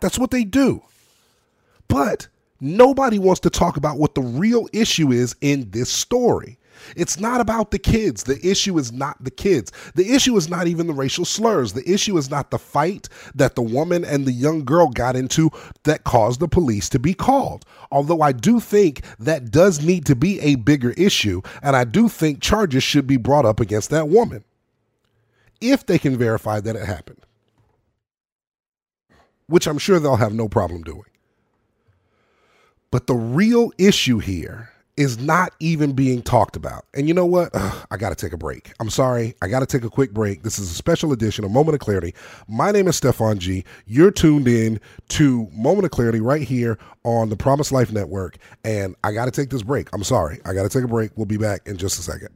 That's 0.00 0.18
what 0.18 0.30
they 0.30 0.44
do. 0.44 0.82
But 1.88 2.28
nobody 2.60 3.18
wants 3.18 3.40
to 3.40 3.50
talk 3.50 3.76
about 3.76 3.98
what 3.98 4.14
the 4.14 4.22
real 4.22 4.68
issue 4.72 5.12
is 5.12 5.36
in 5.40 5.70
this 5.70 5.90
story. 5.90 6.58
It's 6.96 7.18
not 7.18 7.40
about 7.40 7.70
the 7.70 7.78
kids. 7.78 8.24
The 8.24 8.38
issue 8.46 8.78
is 8.78 8.92
not 8.92 9.22
the 9.22 9.30
kids. 9.30 9.72
The 9.94 10.12
issue 10.12 10.36
is 10.36 10.48
not 10.48 10.66
even 10.66 10.86
the 10.86 10.92
racial 10.92 11.24
slurs. 11.24 11.72
The 11.72 11.88
issue 11.90 12.16
is 12.16 12.30
not 12.30 12.50
the 12.50 12.58
fight 12.58 13.08
that 13.34 13.54
the 13.54 13.62
woman 13.62 14.04
and 14.04 14.24
the 14.24 14.32
young 14.32 14.64
girl 14.64 14.88
got 14.88 15.16
into 15.16 15.50
that 15.84 16.04
caused 16.04 16.40
the 16.40 16.48
police 16.48 16.88
to 16.90 16.98
be 16.98 17.14
called. 17.14 17.64
Although 17.90 18.22
I 18.22 18.32
do 18.32 18.60
think 18.60 19.02
that 19.18 19.50
does 19.50 19.84
need 19.84 20.06
to 20.06 20.16
be 20.16 20.40
a 20.40 20.56
bigger 20.56 20.90
issue, 20.92 21.42
and 21.62 21.76
I 21.76 21.84
do 21.84 22.08
think 22.08 22.40
charges 22.40 22.82
should 22.82 23.06
be 23.06 23.16
brought 23.16 23.44
up 23.44 23.60
against 23.60 23.90
that 23.90 24.08
woman 24.08 24.44
if 25.60 25.86
they 25.86 25.98
can 25.98 26.16
verify 26.16 26.60
that 26.60 26.76
it 26.76 26.86
happened, 26.86 27.20
which 29.46 29.66
I'm 29.66 29.78
sure 29.78 29.98
they'll 29.98 30.16
have 30.16 30.34
no 30.34 30.48
problem 30.48 30.82
doing. 30.82 31.04
But 32.90 33.06
the 33.06 33.14
real 33.14 33.72
issue 33.78 34.18
here 34.18 34.70
is 34.96 35.18
not 35.18 35.52
even 35.60 35.92
being 35.92 36.22
talked 36.22 36.56
about. 36.56 36.84
And 36.94 37.08
you 37.08 37.14
know 37.14 37.26
what? 37.26 37.50
Ugh, 37.54 37.86
I 37.90 37.96
got 37.96 38.10
to 38.10 38.14
take 38.14 38.32
a 38.32 38.36
break. 38.36 38.72
I'm 38.80 38.90
sorry. 38.90 39.34
I 39.42 39.48
got 39.48 39.60
to 39.60 39.66
take 39.66 39.84
a 39.84 39.90
quick 39.90 40.12
break. 40.12 40.42
This 40.42 40.58
is 40.58 40.70
a 40.70 40.74
special 40.74 41.12
edition 41.12 41.44
of 41.44 41.50
Moment 41.50 41.74
of 41.74 41.80
Clarity. 41.80 42.14
My 42.48 42.70
name 42.70 42.88
is 42.88 42.96
Stefan 42.96 43.38
G. 43.38 43.64
You're 43.86 44.10
tuned 44.10 44.48
in 44.48 44.80
to 45.10 45.48
Moment 45.52 45.84
of 45.84 45.90
Clarity 45.90 46.20
right 46.20 46.42
here 46.42 46.78
on 47.04 47.28
the 47.28 47.36
Promise 47.36 47.72
Life 47.72 47.92
Network. 47.92 48.36
And 48.64 48.94
I 49.04 49.12
got 49.12 49.26
to 49.26 49.30
take 49.30 49.50
this 49.50 49.62
break. 49.62 49.88
I'm 49.92 50.04
sorry. 50.04 50.40
I 50.44 50.52
got 50.52 50.64
to 50.64 50.68
take 50.68 50.84
a 50.84 50.88
break. 50.88 51.12
We'll 51.16 51.26
be 51.26 51.38
back 51.38 51.62
in 51.66 51.76
just 51.76 51.98
a 51.98 52.02
second. 52.02 52.30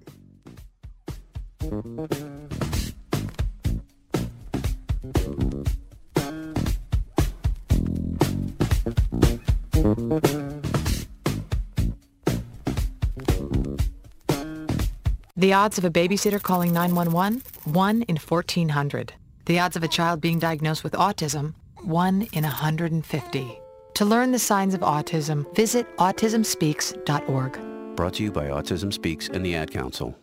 The 15.44 15.52
odds 15.52 15.76
of 15.76 15.84
a 15.84 15.90
babysitter 15.90 16.42
calling 16.42 16.72
911? 16.72 17.42
1 17.64 18.02
in 18.08 18.16
1400. 18.16 19.12
The 19.44 19.58
odds 19.58 19.76
of 19.76 19.82
a 19.82 19.88
child 19.88 20.22
being 20.22 20.38
diagnosed 20.38 20.82
with 20.82 20.94
autism? 20.94 21.52
1 21.82 22.28
in 22.32 22.44
150. 22.44 23.60
To 23.92 24.04
learn 24.06 24.32
the 24.32 24.38
signs 24.38 24.72
of 24.72 24.80
autism, 24.80 25.54
visit 25.54 25.86
autismspeaks.org. 25.98 27.58
Brought 27.94 28.14
to 28.14 28.22
you 28.22 28.32
by 28.32 28.46
Autism 28.46 28.90
Speaks 28.90 29.28
and 29.28 29.44
the 29.44 29.54
Ad 29.54 29.70
Council. 29.70 30.16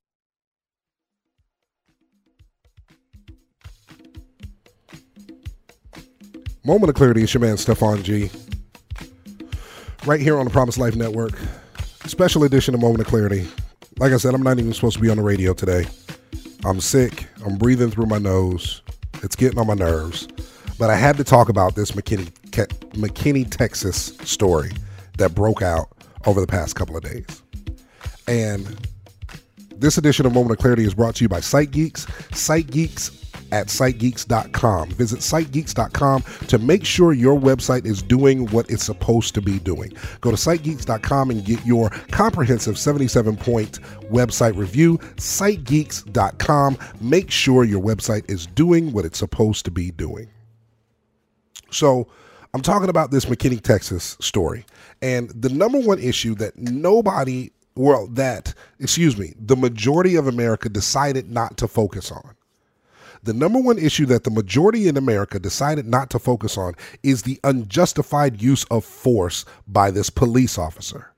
Moment 6.65 6.89
of 6.89 6.95
Clarity, 6.95 7.21
it's 7.21 7.33
your 7.35 7.41
man 7.41 7.57
Stefan 7.57 8.01
G. 8.01 8.31
Right 10.03 10.19
here 10.19 10.39
on 10.39 10.45
the 10.45 10.51
Promise 10.51 10.79
Life 10.79 10.95
Network. 10.95 11.33
Special 12.07 12.43
edition 12.43 12.73
of 12.73 12.81
Moment 12.81 13.01
of 13.01 13.05
Clarity. 13.05 13.47
Like 14.01 14.13
I 14.13 14.17
said, 14.17 14.33
I'm 14.33 14.41
not 14.41 14.57
even 14.57 14.73
supposed 14.73 14.95
to 14.95 14.99
be 14.99 15.11
on 15.11 15.17
the 15.17 15.23
radio 15.23 15.53
today. 15.53 15.85
I'm 16.65 16.81
sick. 16.81 17.27
I'm 17.45 17.59
breathing 17.59 17.91
through 17.91 18.07
my 18.07 18.17
nose. 18.17 18.81
It's 19.21 19.35
getting 19.35 19.59
on 19.59 19.67
my 19.67 19.75
nerves. 19.75 20.27
But 20.79 20.89
I 20.89 20.95
had 20.95 21.17
to 21.17 21.23
talk 21.23 21.49
about 21.49 21.75
this 21.75 21.91
McKinney, 21.91 22.31
McKinney, 22.93 23.47
Texas 23.47 24.17
story 24.23 24.71
that 25.19 25.35
broke 25.35 25.61
out 25.61 25.89
over 26.25 26.41
the 26.41 26.47
past 26.47 26.75
couple 26.75 26.97
of 26.97 27.03
days. 27.03 27.43
And 28.27 28.87
this 29.75 29.99
edition 29.99 30.25
of 30.25 30.33
Moment 30.33 30.53
of 30.53 30.57
Clarity 30.57 30.83
is 30.83 30.95
brought 30.95 31.13
to 31.17 31.23
you 31.23 31.29
by 31.29 31.39
Site 31.39 31.69
Geeks. 31.69 32.07
Site 32.33 32.71
Geeks 32.71 33.11
at 33.51 33.67
sitegeeks.com. 33.67 34.89
Visit 34.91 35.19
sitegeeks.com 35.19 36.23
to 36.47 36.57
make 36.59 36.85
sure 36.85 37.13
your 37.13 37.39
website 37.39 37.85
is 37.85 38.01
doing 38.01 38.47
what 38.47 38.69
it's 38.69 38.85
supposed 38.85 39.33
to 39.35 39.41
be 39.41 39.59
doing. 39.59 39.93
Go 40.21 40.31
to 40.31 40.37
sitegeeks.com 40.37 41.31
and 41.31 41.45
get 41.45 41.65
your 41.65 41.89
comprehensive 42.11 42.77
77 42.77 43.37
point 43.37 43.79
website 44.11 44.55
review. 44.55 44.97
Sitegeeks.com. 45.17 46.77
Make 46.99 47.31
sure 47.31 47.63
your 47.63 47.81
website 47.81 48.29
is 48.29 48.47
doing 48.47 48.91
what 48.93 49.05
it's 49.05 49.19
supposed 49.19 49.65
to 49.65 49.71
be 49.71 49.91
doing. 49.91 50.29
So, 51.71 52.07
I'm 52.53 52.61
talking 52.61 52.89
about 52.89 53.11
this 53.11 53.25
McKinney, 53.25 53.61
Texas 53.61 54.17
story. 54.19 54.65
And 55.01 55.29
the 55.29 55.47
number 55.47 55.79
one 55.79 55.99
issue 55.99 56.35
that 56.35 56.57
nobody, 56.57 57.49
well, 57.75 58.07
that, 58.07 58.53
excuse 58.79 59.17
me, 59.17 59.33
the 59.39 59.55
majority 59.55 60.17
of 60.17 60.27
America 60.27 60.67
decided 60.67 61.31
not 61.31 61.55
to 61.57 61.67
focus 61.69 62.11
on 62.11 62.35
the 63.23 63.33
number 63.33 63.59
one 63.59 63.77
issue 63.77 64.05
that 64.07 64.23
the 64.23 64.31
majority 64.31 64.87
in 64.87 64.97
America 64.97 65.39
decided 65.39 65.85
not 65.85 66.09
to 66.09 66.19
focus 66.19 66.57
on 66.57 66.73
is 67.03 67.21
the 67.21 67.39
unjustified 67.43 68.41
use 68.41 68.63
of 68.65 68.83
force 68.83 69.45
by 69.67 69.91
this 69.91 70.09
police 70.09 70.57
officer. 70.57 71.13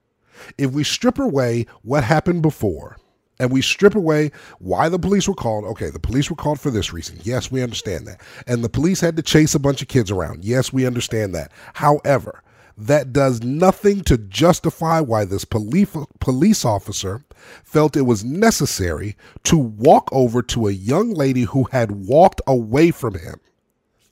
If 0.57 0.71
we 0.71 0.83
strip 0.83 1.19
away 1.19 1.65
what 1.81 2.03
happened 2.03 2.41
before, 2.41 2.97
and 3.39 3.51
we 3.51 3.61
strip 3.61 3.95
away 3.95 4.31
why 4.59 4.89
the 4.89 4.99
police 4.99 5.27
were 5.27 5.33
called. 5.33 5.65
Okay, 5.65 5.89
the 5.89 5.99
police 5.99 6.29
were 6.29 6.35
called 6.35 6.59
for 6.59 6.69
this 6.69 6.93
reason. 6.93 7.17
Yes, 7.23 7.51
we 7.51 7.63
understand 7.63 8.07
that. 8.07 8.21
And 8.47 8.63
the 8.63 8.69
police 8.69 9.01
had 9.01 9.15
to 9.17 9.23
chase 9.23 9.55
a 9.55 9.59
bunch 9.59 9.81
of 9.81 9.87
kids 9.87 10.11
around. 10.11 10.45
Yes, 10.45 10.71
we 10.71 10.85
understand 10.85 11.33
that. 11.33 11.51
However, 11.73 12.42
that 12.77 13.13
does 13.13 13.43
nothing 13.43 14.01
to 14.03 14.17
justify 14.17 14.99
why 14.99 15.25
this 15.25 15.45
police 15.45 16.65
officer 16.65 17.23
felt 17.63 17.95
it 17.95 18.01
was 18.01 18.23
necessary 18.23 19.15
to 19.43 19.57
walk 19.57 20.09
over 20.11 20.41
to 20.41 20.67
a 20.67 20.71
young 20.71 21.13
lady 21.13 21.43
who 21.43 21.65
had 21.71 21.91
walked 21.91 22.41
away 22.47 22.91
from 22.91 23.15
him. 23.15 23.39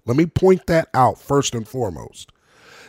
Let 0.06 0.17
me 0.17 0.26
point 0.26 0.67
that 0.67 0.89
out 0.93 1.19
first 1.19 1.56
and 1.56 1.67
foremost. 1.67 2.32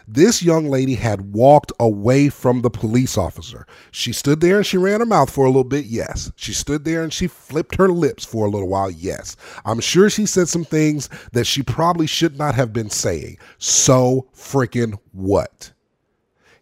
This 0.07 0.43
young 0.43 0.67
lady 0.67 0.95
had 0.95 1.33
walked 1.33 1.73
away 1.79 2.29
from 2.29 2.63
the 2.63 2.71
police 2.71 3.17
officer. 3.17 3.67
She 3.91 4.13
stood 4.13 4.41
there 4.41 4.57
and 4.57 4.67
she 4.67 4.77
ran 4.77 5.01
her 5.01 5.07
mouth 5.07 5.31
for 5.31 5.45
a 5.45 5.49
little 5.49 5.65
bit, 5.65 5.87
yes. 5.87 6.33
She 6.37 6.53
stood 6.53 6.85
there 6.85 7.03
and 7.03 7.13
she 7.13 7.27
flipped 7.27 7.77
her 7.77 7.89
lips 7.89 8.25
for 8.25 8.47
a 8.47 8.51
little 8.51 8.69
while, 8.69 8.91
yes. 8.91 9.37
I'm 9.65 9.81
sure 9.81 10.11
she 10.11 10.27
said 10.27 10.49
some 10.49 10.65
things 10.65 11.09
that 11.33 11.47
she 11.47 11.63
probably 11.63 12.07
should 12.07 12.37
not 12.37 12.55
have 12.55 12.73
been 12.73 12.91
saying. 12.91 13.39
So 13.59 14.29
freaking 14.35 14.99
what? 15.13 15.73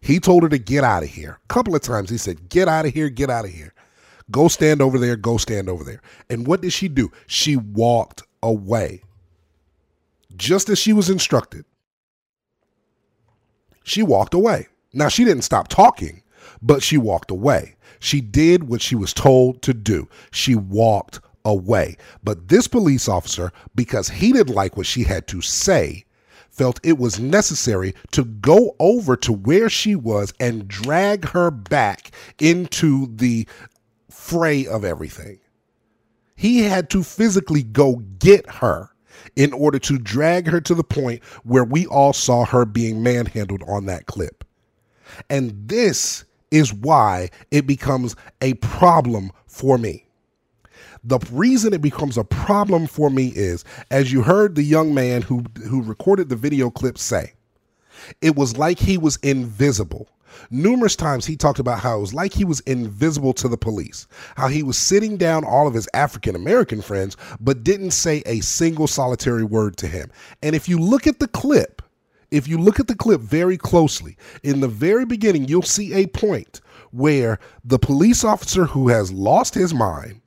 He 0.01 0.19
told 0.19 0.43
her 0.43 0.49
to 0.49 0.57
get 0.57 0.83
out 0.83 1.03
of 1.03 1.09
here. 1.09 1.39
A 1.43 1.47
couple 1.47 1.75
of 1.75 1.81
times 1.81 2.09
he 2.09 2.17
said, 2.17 2.49
Get 2.49 2.67
out 2.67 2.85
of 2.85 2.93
here, 2.93 3.09
get 3.09 3.29
out 3.29 3.45
of 3.45 3.51
here. 3.51 3.73
Go 4.31 4.47
stand 4.47 4.81
over 4.81 4.97
there, 4.97 5.15
go 5.15 5.37
stand 5.37 5.69
over 5.69 5.83
there. 5.83 6.01
And 6.29 6.47
what 6.47 6.61
did 6.61 6.73
she 6.73 6.87
do? 6.87 7.11
She 7.27 7.55
walked 7.55 8.23
away. 8.41 9.03
Just 10.35 10.69
as 10.69 10.79
she 10.79 10.93
was 10.93 11.09
instructed. 11.09 11.65
She 13.83 14.03
walked 14.03 14.33
away. 14.33 14.67
Now, 14.93 15.07
she 15.07 15.23
didn't 15.23 15.43
stop 15.43 15.67
talking, 15.67 16.21
but 16.61 16.83
she 16.83 16.97
walked 16.97 17.31
away. 17.31 17.75
She 17.99 18.21
did 18.21 18.67
what 18.67 18.81
she 18.81 18.95
was 18.95 19.13
told 19.13 19.61
to 19.63 19.73
do. 19.73 20.07
She 20.31 20.55
walked 20.55 21.19
away. 21.45 21.97
But 22.23 22.47
this 22.49 22.67
police 22.67 23.07
officer, 23.07 23.51
because 23.75 24.09
he 24.09 24.31
didn't 24.31 24.55
like 24.55 24.75
what 24.77 24.85
she 24.85 25.03
had 25.03 25.27
to 25.27 25.41
say, 25.41 26.05
felt 26.49 26.79
it 26.83 26.97
was 26.97 27.19
necessary 27.19 27.95
to 28.11 28.25
go 28.25 28.75
over 28.79 29.15
to 29.17 29.31
where 29.31 29.69
she 29.69 29.95
was 29.95 30.33
and 30.39 30.67
drag 30.67 31.29
her 31.29 31.49
back 31.49 32.11
into 32.39 33.07
the 33.15 33.47
fray 34.09 34.67
of 34.67 34.83
everything. 34.83 35.39
He 36.35 36.63
had 36.63 36.89
to 36.89 37.03
physically 37.03 37.63
go 37.63 37.97
get 38.19 38.49
her 38.49 38.89
in 39.35 39.53
order 39.53 39.79
to 39.79 39.97
drag 39.97 40.47
her 40.47 40.61
to 40.61 40.75
the 40.75 40.83
point 40.83 41.23
where 41.43 41.63
we 41.63 41.85
all 41.87 42.13
saw 42.13 42.45
her 42.45 42.65
being 42.65 43.03
manhandled 43.03 43.63
on 43.67 43.85
that 43.85 44.05
clip. 44.05 44.43
And 45.29 45.53
this 45.67 46.23
is 46.51 46.73
why 46.73 47.29
it 47.49 47.65
becomes 47.65 48.15
a 48.41 48.53
problem 48.55 49.31
for 49.47 49.77
me. 49.77 50.05
The 51.03 51.19
reason 51.31 51.73
it 51.73 51.81
becomes 51.81 52.17
a 52.17 52.23
problem 52.23 52.85
for 52.85 53.09
me 53.09 53.29
is, 53.35 53.65
as 53.89 54.11
you 54.11 54.21
heard 54.21 54.55
the 54.55 54.63
young 54.63 54.93
man 54.93 55.23
who, 55.23 55.43
who 55.67 55.81
recorded 55.81 56.29
the 56.29 56.35
video 56.35 56.69
clip 56.69 56.97
say, 56.97 57.33
it 58.21 58.35
was 58.35 58.57
like 58.57 58.79
he 58.79 58.97
was 58.97 59.17
invisible. 59.17 60.09
Numerous 60.49 60.95
times 60.95 61.25
he 61.25 61.35
talked 61.35 61.59
about 61.59 61.79
how 61.79 61.97
it 61.97 62.01
was 62.01 62.13
like 62.13 62.33
he 62.33 62.45
was 62.45 62.59
invisible 62.61 63.33
to 63.33 63.47
the 63.47 63.57
police, 63.57 64.07
how 64.35 64.47
he 64.47 64.63
was 64.63 64.77
sitting 64.77 65.17
down 65.17 65.43
all 65.43 65.67
of 65.67 65.73
his 65.73 65.89
African 65.93 66.35
American 66.35 66.81
friends, 66.81 67.17
but 67.39 67.63
didn't 67.63 67.91
say 67.91 68.23
a 68.25 68.39
single 68.41 68.87
solitary 68.87 69.43
word 69.43 69.77
to 69.77 69.87
him. 69.87 70.11
And 70.41 70.55
if 70.55 70.69
you 70.69 70.79
look 70.79 71.07
at 71.07 71.19
the 71.19 71.27
clip, 71.27 71.81
if 72.31 72.47
you 72.47 72.57
look 72.57 72.79
at 72.79 72.87
the 72.87 72.95
clip 72.95 73.21
very 73.21 73.57
closely, 73.57 74.17
in 74.43 74.61
the 74.61 74.67
very 74.67 75.05
beginning, 75.05 75.47
you'll 75.47 75.61
see 75.63 75.93
a 75.93 76.07
point 76.07 76.61
where 76.91 77.39
the 77.63 77.79
police 77.79 78.23
officer 78.23 78.65
who 78.65 78.89
has 78.89 79.11
lost 79.11 79.53
his 79.53 79.73
mind 79.73 80.20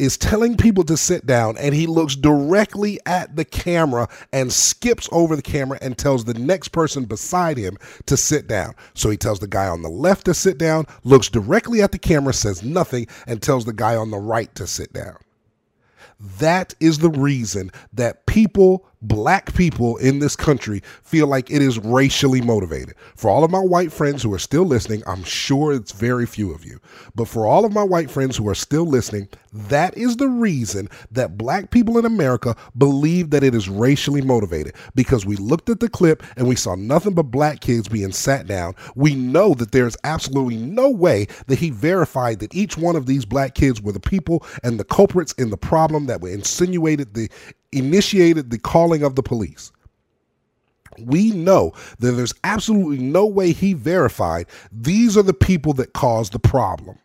is 0.00 0.16
telling 0.16 0.56
people 0.56 0.82
to 0.84 0.96
sit 0.96 1.26
down 1.26 1.56
and 1.58 1.74
he 1.74 1.86
looks 1.86 2.16
directly 2.16 2.98
at 3.04 3.36
the 3.36 3.44
camera 3.44 4.08
and 4.32 4.52
skips 4.52 5.08
over 5.12 5.36
the 5.36 5.42
camera 5.42 5.78
and 5.82 5.98
tells 5.98 6.24
the 6.24 6.34
next 6.34 6.68
person 6.68 7.04
beside 7.04 7.58
him 7.58 7.76
to 8.06 8.16
sit 8.16 8.48
down. 8.48 8.74
So 8.94 9.10
he 9.10 9.16
tells 9.16 9.40
the 9.40 9.46
guy 9.46 9.68
on 9.68 9.82
the 9.82 9.90
left 9.90 10.24
to 10.24 10.34
sit 10.34 10.56
down, 10.56 10.86
looks 11.04 11.28
directly 11.28 11.82
at 11.82 11.92
the 11.92 11.98
camera, 11.98 12.32
says 12.32 12.62
nothing, 12.62 13.06
and 13.26 13.42
tells 13.42 13.66
the 13.66 13.74
guy 13.74 13.94
on 13.94 14.10
the 14.10 14.18
right 14.18 14.52
to 14.54 14.66
sit 14.66 14.92
down. 14.92 15.18
That 16.38 16.74
is 16.80 16.98
the 16.98 17.10
reason 17.10 17.70
that 17.92 18.26
people 18.26 18.86
black 19.02 19.54
people 19.54 19.96
in 19.98 20.18
this 20.18 20.36
country 20.36 20.82
feel 21.02 21.26
like 21.26 21.50
it 21.50 21.62
is 21.62 21.78
racially 21.78 22.40
motivated. 22.40 22.94
For 23.16 23.30
all 23.30 23.44
of 23.44 23.50
my 23.50 23.60
white 23.60 23.92
friends 23.92 24.22
who 24.22 24.32
are 24.34 24.38
still 24.38 24.64
listening, 24.64 25.02
I'm 25.06 25.24
sure 25.24 25.72
it's 25.72 25.92
very 25.92 26.26
few 26.26 26.52
of 26.52 26.64
you, 26.64 26.80
but 27.14 27.28
for 27.28 27.46
all 27.46 27.64
of 27.64 27.72
my 27.72 27.82
white 27.82 28.10
friends 28.10 28.36
who 28.36 28.48
are 28.48 28.54
still 28.54 28.84
listening, 28.84 29.28
that 29.52 29.96
is 29.96 30.16
the 30.16 30.28
reason 30.28 30.88
that 31.10 31.38
black 31.38 31.70
people 31.70 31.98
in 31.98 32.04
America 32.04 32.54
believe 32.76 33.30
that 33.30 33.42
it 33.42 33.54
is 33.54 33.68
racially 33.68 34.20
motivated 34.20 34.74
because 34.94 35.24
we 35.24 35.36
looked 35.36 35.70
at 35.70 35.80
the 35.80 35.88
clip 35.88 36.22
and 36.36 36.46
we 36.46 36.54
saw 36.54 36.74
nothing 36.74 37.14
but 37.14 37.24
black 37.24 37.60
kids 37.60 37.88
being 37.88 38.12
sat 38.12 38.46
down. 38.46 38.74
We 38.94 39.14
know 39.14 39.54
that 39.54 39.72
there's 39.72 39.96
absolutely 40.04 40.56
no 40.56 40.90
way 40.90 41.26
that 41.46 41.58
he 41.58 41.70
verified 41.70 42.38
that 42.40 42.54
each 42.54 42.76
one 42.76 42.96
of 42.96 43.06
these 43.06 43.24
black 43.24 43.54
kids 43.54 43.80
were 43.80 43.92
the 43.92 44.00
people 44.00 44.44
and 44.62 44.78
the 44.78 44.84
culprits 44.84 45.32
in 45.32 45.50
the 45.50 45.56
problem 45.56 46.06
that 46.06 46.20
were 46.20 46.28
insinuated 46.28 47.14
the 47.14 47.30
initiated 47.72 48.50
the 48.50 48.58
calling 48.58 49.02
of 49.02 49.16
the 49.16 49.22
police. 49.22 49.72
We 50.98 51.30
know 51.30 51.72
that 52.00 52.12
there's 52.12 52.34
absolutely 52.44 52.98
no 52.98 53.24
way 53.26 53.52
he 53.52 53.74
verified 53.74 54.46
these 54.72 55.16
are 55.16 55.22
the 55.22 55.32
people 55.32 55.72
that 55.74 55.92
caused 55.92 56.32
the 56.32 56.38
problem. 56.38 56.98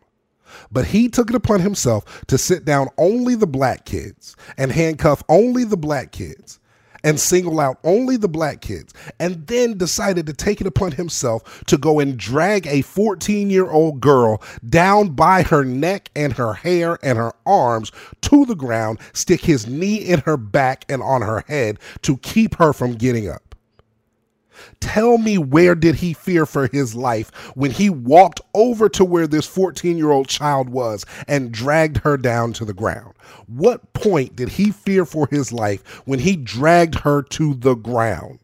But 0.72 0.86
he 0.86 1.08
took 1.08 1.30
it 1.30 1.36
upon 1.36 1.60
himself 1.60 2.24
to 2.26 2.38
sit 2.38 2.64
down 2.64 2.88
only 2.98 3.34
the 3.34 3.46
black 3.46 3.84
kids 3.84 4.36
and 4.56 4.72
handcuff 4.72 5.22
only 5.28 5.64
the 5.64 5.76
black 5.76 6.12
kids 6.12 6.58
and 7.06 7.20
single 7.20 7.60
out 7.60 7.78
only 7.84 8.16
the 8.16 8.28
black 8.28 8.60
kids, 8.60 8.92
and 9.20 9.46
then 9.46 9.78
decided 9.78 10.26
to 10.26 10.32
take 10.32 10.60
it 10.60 10.66
upon 10.66 10.90
himself 10.92 11.64
to 11.66 11.78
go 11.78 12.00
and 12.00 12.18
drag 12.18 12.66
a 12.66 12.82
14 12.82 13.48
year 13.48 13.70
old 13.70 14.00
girl 14.00 14.42
down 14.68 15.10
by 15.10 15.42
her 15.42 15.64
neck 15.64 16.10
and 16.16 16.32
her 16.32 16.52
hair 16.52 16.98
and 17.02 17.16
her 17.16 17.32
arms 17.46 17.92
to 18.22 18.44
the 18.44 18.56
ground, 18.56 18.98
stick 19.12 19.42
his 19.42 19.68
knee 19.68 19.96
in 19.96 20.18
her 20.20 20.36
back 20.36 20.84
and 20.88 21.00
on 21.00 21.22
her 21.22 21.44
head 21.46 21.78
to 22.02 22.16
keep 22.18 22.56
her 22.56 22.72
from 22.72 22.94
getting 22.94 23.28
up. 23.28 23.45
Tell 24.80 25.18
me 25.18 25.38
where 25.38 25.74
did 25.74 25.96
he 25.96 26.12
fear 26.12 26.46
for 26.46 26.68
his 26.68 26.94
life 26.94 27.30
when 27.54 27.70
he 27.70 27.90
walked 27.90 28.40
over 28.54 28.88
to 28.90 29.04
where 29.04 29.26
this 29.26 29.46
14 29.46 29.96
year 29.96 30.10
old 30.10 30.28
child 30.28 30.70
was 30.70 31.04
and 31.28 31.52
dragged 31.52 31.98
her 31.98 32.16
down 32.16 32.52
to 32.54 32.64
the 32.64 32.74
ground? 32.74 33.14
What 33.46 33.92
point 33.92 34.36
did 34.36 34.50
he 34.50 34.70
fear 34.70 35.04
for 35.04 35.28
his 35.30 35.52
life 35.52 35.82
when 36.06 36.18
he 36.18 36.36
dragged 36.36 36.96
her 37.00 37.22
to 37.22 37.54
the 37.54 37.74
ground? 37.74 38.38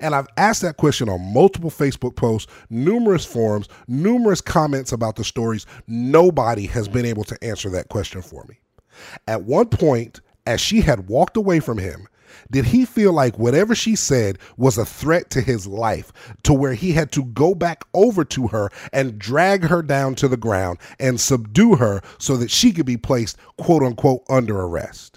And 0.00 0.14
I've 0.14 0.28
asked 0.36 0.62
that 0.62 0.76
question 0.76 1.08
on 1.08 1.32
multiple 1.32 1.70
Facebook 1.70 2.16
posts, 2.16 2.50
numerous 2.70 3.24
forums, 3.24 3.68
numerous 3.86 4.40
comments 4.40 4.92
about 4.92 5.16
the 5.16 5.24
stories. 5.24 5.66
Nobody 5.86 6.66
has 6.66 6.88
been 6.88 7.06
able 7.06 7.24
to 7.24 7.42
answer 7.42 7.70
that 7.70 7.88
question 7.88 8.22
for 8.22 8.44
me. 8.48 8.58
At 9.28 9.44
one 9.44 9.68
point, 9.68 10.20
as 10.46 10.60
she 10.60 10.80
had 10.80 11.08
walked 11.08 11.36
away 11.36 11.60
from 11.60 11.78
him, 11.78 12.08
did 12.50 12.66
he 12.66 12.84
feel 12.84 13.12
like 13.12 13.38
whatever 13.38 13.74
she 13.74 13.96
said 13.96 14.38
was 14.56 14.78
a 14.78 14.84
threat 14.84 15.30
to 15.30 15.40
his 15.40 15.66
life 15.66 16.12
to 16.42 16.52
where 16.52 16.74
he 16.74 16.92
had 16.92 17.12
to 17.12 17.24
go 17.24 17.54
back 17.54 17.84
over 17.94 18.24
to 18.24 18.48
her 18.48 18.70
and 18.92 19.18
drag 19.18 19.64
her 19.64 19.82
down 19.82 20.14
to 20.16 20.28
the 20.28 20.36
ground 20.36 20.78
and 20.98 21.20
subdue 21.20 21.76
her 21.76 22.00
so 22.18 22.36
that 22.36 22.50
she 22.50 22.72
could 22.72 22.86
be 22.86 22.96
placed, 22.96 23.36
quote 23.58 23.82
unquote, 23.82 24.24
under 24.28 24.60
arrest? 24.60 25.15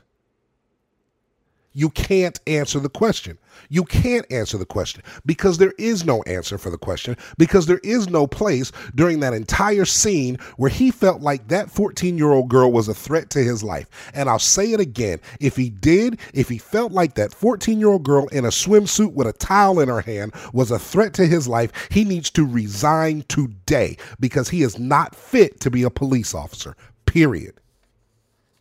You 1.74 1.90
can't 1.92 2.40
answer 2.48 2.80
the 2.80 2.90
question. 2.90 3.38
You 3.70 3.84
can't 3.84 4.26
answer 4.32 4.58
the 4.58 4.66
question 4.66 5.04
because 5.26 5.58
there 5.58 5.74
is 5.78 6.06
no 6.06 6.24
answer 6.24 6.58
for 6.58 6.70
the 6.70 6.78
question 6.78 7.16
because 7.38 7.66
there 7.66 7.82
is 7.84 8.10
no 8.10 8.26
place 8.26 8.72
during 8.96 9.20
that 9.20 9.34
entire 9.34 9.86
scene 9.86 10.38
where 10.58 10.70
he 10.70 10.90
felt 10.92 11.22
like 11.22 11.48
that 11.50 11.70
14 11.70 12.18
year 12.18 12.32
old 12.32 12.50
girl 12.50 12.72
was 12.72 12.88
a 12.88 12.94
threat 12.94 13.30
to 13.32 13.40
his 13.40 13.64
life. 13.64 13.88
And 14.14 14.30
I'll 14.30 14.40
say 14.40 14.72
it 14.72 14.80
again 14.80 15.20
if 15.40 15.56
he 15.56 15.70
did, 15.70 16.20
if 16.34 16.50
he 16.50 16.58
felt 16.58 16.92
like 16.92 17.16
that 17.16 17.34
14 17.34 17.80
year 17.80 17.90
old 17.90 18.04
girl 18.04 18.28
in 18.30 18.46
a 18.46 18.50
swimsuit 18.50 19.14
with 19.14 19.28
a 19.28 19.34
towel 19.34 19.80
in 19.80 19.90
her 19.90 20.02
hand 20.02 20.34
was 20.54 20.72
a 20.72 20.80
threat 20.80 21.14
to 21.16 21.28
his 21.28 21.48
life, 21.48 21.72
he 21.92 22.04
needs 22.04 22.30
to 22.32 22.46
resign 22.46 23.24
today 23.28 23.98
because 24.20 24.50
he 24.50 24.64
is 24.64 24.80
not 24.80 25.16
fit 25.16 25.60
to 25.60 25.70
be 25.70 25.84
a 25.84 25.90
police 25.90 26.34
officer, 26.34 26.76
period. 27.06 27.60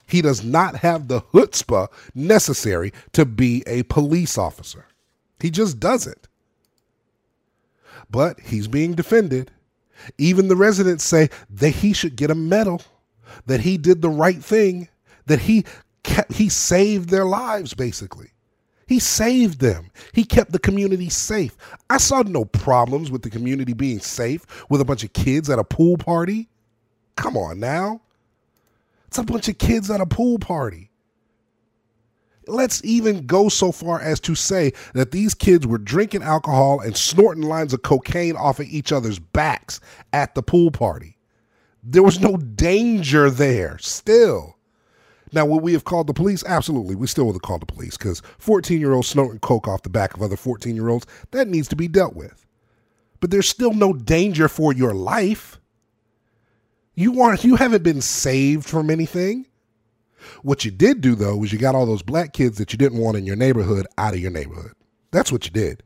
He 0.09 0.23
does 0.23 0.43
not 0.43 0.77
have 0.77 1.07
the 1.07 1.21
chutzpah 1.21 1.89
necessary 2.15 2.93
to 3.13 3.25
be 3.25 3.63
a 3.67 3.83
police 3.85 4.39
officer. 4.39 4.87
He 5.39 5.51
just 5.51 5.79
doesn't. 5.79 6.27
But 8.11 8.41
he's 8.41 8.69
being 8.69 8.95
defended. 8.95 9.51
Even 10.17 10.49
the 10.49 10.57
residents 10.57 11.05
say 11.05 11.29
that 11.51 11.71
he 11.71 11.93
should 11.93 12.17
get 12.17 12.31
a 12.31 12.35
medal, 12.35 12.83
that 13.47 13.61
he 13.61 13.77
did 13.77 14.01
the 14.01 14.09
right 14.09 14.43
thing, 14.43 14.89
that 15.27 15.41
he 15.41 15.65
kept, 16.05 16.33
he 16.33 16.49
saved 16.49 17.11
their 17.11 17.27
lives 17.27 17.75
basically. 17.75 18.31
He 18.87 18.99
saved 18.99 19.61
them. 19.61 19.91
He 20.15 20.25
kept 20.25 20.53
the 20.53 20.59
community 20.59 21.11
safe. 21.11 21.55
I 21.91 21.99
saw 21.99 22.23
no 22.23 22.47
problems 22.47 23.11
with 23.11 23.21
the 23.21 23.29
community 23.29 23.75
being 23.75 24.01
safe 24.01 24.47
with 24.71 24.81
a 24.81 24.85
bunch 24.87 25.05
of 25.05 25.13
kids 25.13 25.51
at 25.51 25.59
a 25.59 25.65
pool 25.65 25.99
party. 25.99 26.49
Come 27.15 27.37
on 27.37 27.61
now. 27.61 28.01
It's 29.09 29.19
a 29.19 29.23
bunch 29.23 29.49
of 29.49 29.59
kids 29.59 29.91
at 29.91 30.01
a 30.01 30.07
pool 30.07 30.39
party. 30.39 30.91
Let's 32.47 32.83
even 32.85 33.27
go 33.27 33.49
so 33.49 33.73
far 33.73 34.01
as 34.01 34.21
to 34.21 34.35
say 34.35 34.73
that 34.95 35.11
these 35.11 35.35
kids 35.35 35.67
were 35.67 35.79
drinking 35.79 36.23
alcohol 36.23 36.81
and 36.81 36.97
snorting 36.97 37.43
lines 37.43 37.75
of 37.75 37.83
cocaine 37.83 38.37
off 38.37 38.61
of 38.61 38.67
each 38.67 38.93
other's 38.93 39.19
backs 39.19 39.81
at 40.13 40.35
the 40.35 40.43
pool 40.43 40.71
party. 40.71 41.19
There 41.83 42.03
was 42.03 42.21
no 42.21 42.37
danger 42.37 43.31
there 43.31 43.79
still. 43.79 44.57
Now, 45.33 45.45
would 45.47 45.63
we 45.63 45.75
have 45.75 45.85
called 45.85 46.07
the 46.07 46.15
police? 46.15 46.43
Absolutely. 46.45 46.95
We 46.95 47.07
still 47.07 47.27
would 47.27 47.35
have 47.35 47.43
called 47.43 47.63
the 47.63 47.67
police 47.67 47.97
because 47.97 48.23
14 48.39 48.81
year 48.81 48.95
olds 48.95 49.09
snorting 49.09 49.41
coke 49.41 49.69
off 49.69 49.83
the 49.83 49.91
back 49.91 50.15
of 50.15 50.23
other 50.23 50.37
14 50.37 50.75
year 50.75 50.89
olds, 50.89 51.07
that 51.31 51.49
needs 51.49 51.69
to 51.69 51.77
be 51.77 51.89
dealt 51.89 52.15
with. 52.15 52.47
But 53.21 53.31
there's 53.31 53.49
still 53.49 53.75
no 53.75 53.93
danger 53.93 54.49
for 54.49 54.73
your 54.73 54.95
life. 54.95 55.58
You 56.99 57.23
aren't 57.23 57.45
you 57.45 57.55
haven't 57.55 57.85
been 57.85 58.01
saved 58.01 58.67
from 58.67 58.91
anything. 58.91 59.47
What 60.43 60.65
you 60.65 60.73
did 60.73 61.01
do 61.01 61.15
though 61.15 61.37
was 61.37 61.53
you 61.53 61.59
got 61.59 61.77
all 61.77 61.87
those 61.87 62.03
black 62.03 62.33
kids 62.33 62.59
that 62.59 62.73
you 62.73 62.77
didn't 62.77 62.99
want 62.99 63.17
in 63.17 63.25
your 63.25 63.37
neighborhood 63.37 63.87
out 63.99 64.15
of 64.15 64.19
your 64.19 64.33
neighborhood. 64.33 64.73
That's 65.13 65.31
what 65.31 65.45
you 65.45 65.53
did. 65.53 65.85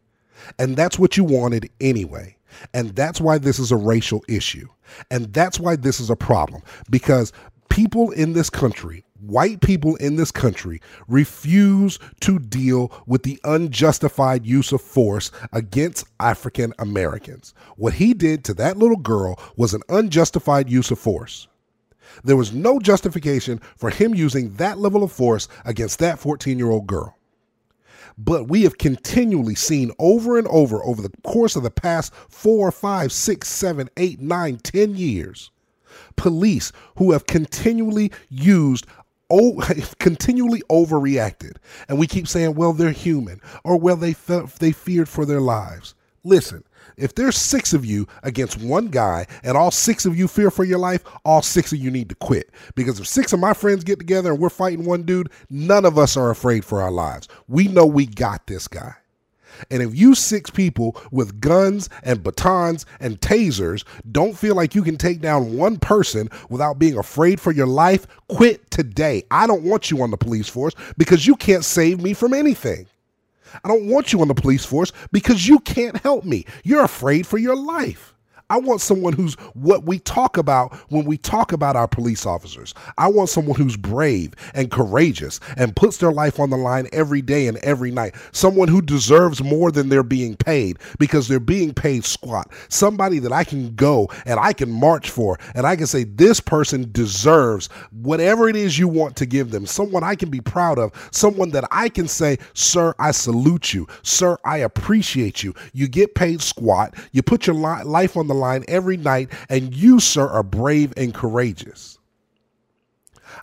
And 0.58 0.74
that's 0.74 0.98
what 0.98 1.18
you 1.18 1.24
wanted 1.24 1.68
anyway. 1.82 2.38
And 2.72 2.96
that's 2.96 3.20
why 3.20 3.36
this 3.36 3.58
is 3.58 3.70
a 3.70 3.76
racial 3.76 4.24
issue. 4.26 4.66
And 5.10 5.30
that's 5.34 5.60
why 5.60 5.76
this 5.76 6.00
is 6.00 6.08
a 6.08 6.16
problem 6.16 6.62
because 6.88 7.30
people 7.68 8.10
in 8.12 8.32
this 8.32 8.48
country, 8.48 9.04
white 9.22 9.60
people 9.60 9.96
in 9.96 10.16
this 10.16 10.30
country, 10.30 10.80
refuse 11.08 11.98
to 12.20 12.38
deal 12.38 12.92
with 13.06 13.22
the 13.22 13.38
unjustified 13.44 14.44
use 14.44 14.72
of 14.72 14.80
force 14.80 15.30
against 15.52 16.06
African 16.20 16.74
Americans. 16.78 17.54
What 17.76 17.94
he 17.94 18.14
did 18.14 18.44
to 18.44 18.54
that 18.54 18.76
little 18.76 18.96
girl 18.96 19.38
was 19.56 19.74
an 19.74 19.82
unjustified 19.88 20.68
use 20.68 20.90
of 20.90 20.98
force. 20.98 21.46
There 22.24 22.36
was 22.36 22.52
no 22.52 22.78
justification 22.78 23.60
for 23.76 23.90
him 23.90 24.14
using 24.14 24.54
that 24.54 24.78
level 24.78 25.02
of 25.02 25.12
force 25.12 25.48
against 25.64 25.98
that 26.00 26.18
14 26.18 26.58
year 26.58 26.70
old 26.70 26.86
girl. 26.86 27.16
But 28.18 28.48
we 28.48 28.62
have 28.64 28.76
continually 28.76 29.54
seen 29.54 29.90
over 29.98 30.36
and 30.38 30.46
over 30.48 30.84
over 30.84 31.00
the 31.00 31.12
course 31.22 31.56
of 31.56 31.62
the 31.62 31.70
past 31.70 32.12
four, 32.28 32.70
five, 32.70 33.10
six, 33.10 33.48
seven, 33.48 33.88
eight, 33.96 34.20
nine, 34.20 34.58
ten 34.58 34.94
years, 34.94 35.50
police 36.16 36.72
who 36.96 37.12
have 37.12 37.26
continually 37.26 38.12
used 38.28 38.86
oh, 39.32 39.60
continually 39.98 40.62
overreacted. 40.70 41.56
And 41.88 41.98
we 41.98 42.06
keep 42.06 42.28
saying, 42.28 42.54
well, 42.54 42.72
they're 42.72 42.92
human, 42.92 43.40
or 43.64 43.78
well, 43.78 43.96
they 43.96 44.12
felt 44.12 44.52
they 44.56 44.72
feared 44.72 45.08
for 45.08 45.24
their 45.24 45.40
lives. 45.40 45.94
Listen, 46.22 46.62
if 46.96 47.14
there's 47.14 47.36
six 47.36 47.72
of 47.72 47.84
you 47.84 48.06
against 48.22 48.60
one 48.60 48.88
guy 48.88 49.26
and 49.42 49.56
all 49.56 49.70
six 49.70 50.04
of 50.04 50.16
you 50.16 50.28
fear 50.28 50.50
for 50.50 50.64
your 50.64 50.78
life, 50.78 51.02
all 51.24 51.42
six 51.42 51.72
of 51.72 51.78
you 51.78 51.90
need 51.90 52.08
to 52.10 52.14
quit. 52.16 52.50
Because 52.74 53.00
if 53.00 53.08
six 53.08 53.32
of 53.32 53.40
my 53.40 53.54
friends 53.54 53.82
get 53.82 53.98
together 53.98 54.30
and 54.32 54.40
we're 54.40 54.50
fighting 54.50 54.84
one 54.84 55.02
dude, 55.02 55.30
none 55.50 55.84
of 55.84 55.98
us 55.98 56.16
are 56.16 56.30
afraid 56.30 56.64
for 56.64 56.80
our 56.82 56.92
lives. 56.92 57.26
We 57.48 57.66
know 57.66 57.86
we 57.86 58.06
got 58.06 58.46
this 58.46 58.68
guy. 58.68 58.94
And 59.70 59.82
if 59.82 59.94
you 59.94 60.14
six 60.14 60.50
people 60.50 61.00
with 61.10 61.40
guns 61.40 61.88
and 62.02 62.22
batons 62.22 62.86
and 63.00 63.20
tasers 63.20 63.84
don't 64.10 64.36
feel 64.36 64.54
like 64.54 64.74
you 64.74 64.82
can 64.82 64.96
take 64.96 65.20
down 65.20 65.56
one 65.56 65.78
person 65.78 66.28
without 66.48 66.78
being 66.78 66.98
afraid 66.98 67.40
for 67.40 67.52
your 67.52 67.66
life, 67.66 68.06
quit 68.28 68.70
today. 68.70 69.24
I 69.30 69.46
don't 69.46 69.62
want 69.64 69.90
you 69.90 70.02
on 70.02 70.10
the 70.10 70.16
police 70.16 70.48
force 70.48 70.74
because 70.96 71.26
you 71.26 71.36
can't 71.36 71.64
save 71.64 72.00
me 72.00 72.14
from 72.14 72.34
anything. 72.34 72.86
I 73.64 73.68
don't 73.68 73.88
want 73.88 74.12
you 74.12 74.20
on 74.20 74.28
the 74.28 74.34
police 74.34 74.64
force 74.64 74.92
because 75.10 75.46
you 75.46 75.58
can't 75.60 75.98
help 75.98 76.24
me. 76.24 76.46
You're 76.64 76.84
afraid 76.84 77.26
for 77.26 77.38
your 77.38 77.56
life. 77.56 78.11
I 78.52 78.58
want 78.58 78.82
someone 78.82 79.14
who's 79.14 79.32
what 79.54 79.84
we 79.84 79.98
talk 79.98 80.36
about 80.36 80.74
when 80.90 81.06
we 81.06 81.16
talk 81.16 81.52
about 81.52 81.74
our 81.74 81.88
police 81.88 82.26
officers. 82.26 82.74
I 82.98 83.08
want 83.08 83.30
someone 83.30 83.56
who's 83.56 83.78
brave 83.78 84.34
and 84.52 84.70
courageous 84.70 85.40
and 85.56 85.74
puts 85.74 85.96
their 85.96 86.12
life 86.12 86.38
on 86.38 86.50
the 86.50 86.58
line 86.58 86.86
every 86.92 87.22
day 87.22 87.46
and 87.46 87.56
every 87.58 87.90
night. 87.90 88.14
Someone 88.32 88.68
who 88.68 88.82
deserves 88.82 89.42
more 89.42 89.72
than 89.72 89.88
they're 89.88 90.02
being 90.02 90.36
paid 90.36 90.78
because 90.98 91.28
they're 91.28 91.40
being 91.40 91.72
paid 91.72 92.04
squat. 92.04 92.52
Somebody 92.68 93.20
that 93.20 93.32
I 93.32 93.42
can 93.42 93.74
go 93.74 94.10
and 94.26 94.38
I 94.38 94.52
can 94.52 94.70
march 94.70 95.08
for 95.08 95.38
and 95.54 95.66
I 95.66 95.74
can 95.74 95.86
say, 95.86 96.04
this 96.04 96.38
person 96.38 96.90
deserves 96.92 97.70
whatever 97.90 98.50
it 98.50 98.56
is 98.56 98.78
you 98.78 98.86
want 98.86 99.16
to 99.16 99.24
give 99.24 99.50
them. 99.50 99.64
Someone 99.64 100.04
I 100.04 100.14
can 100.14 100.28
be 100.28 100.42
proud 100.42 100.78
of. 100.78 100.92
Someone 101.10 101.52
that 101.52 101.64
I 101.70 101.88
can 101.88 102.06
say, 102.06 102.36
sir, 102.52 102.94
I 102.98 103.12
salute 103.12 103.72
you. 103.72 103.86
Sir, 104.02 104.36
I 104.44 104.58
appreciate 104.58 105.42
you. 105.42 105.54
You 105.72 105.88
get 105.88 106.14
paid 106.14 106.42
squat. 106.42 106.94
You 107.12 107.22
put 107.22 107.46
your 107.46 107.56
li- 107.56 107.84
life 107.84 108.14
on 108.14 108.26
the 108.26 108.41
line 108.42 108.64
every 108.68 108.96
night, 108.96 109.30
and 109.48 109.74
you, 109.74 110.00
sir, 110.00 110.28
are 110.28 110.42
brave 110.42 110.92
and 110.96 111.14
courageous. 111.14 111.98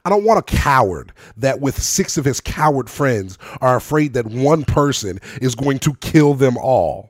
I 0.06 0.10
don't 0.10 0.24
want 0.24 0.40
a 0.40 0.56
coward 0.56 1.12
that, 1.38 1.60
with 1.60 1.82
six 1.82 2.18
of 2.18 2.26
his 2.26 2.40
coward 2.40 2.90
friends, 2.90 3.38
are 3.62 3.76
afraid 3.76 4.14
that 4.14 4.28
one 4.28 4.64
person 4.64 5.20
is 5.42 5.56
going 5.56 5.80
to 5.80 5.96
kill 5.96 6.34
them 6.36 6.58
all. 6.58 7.10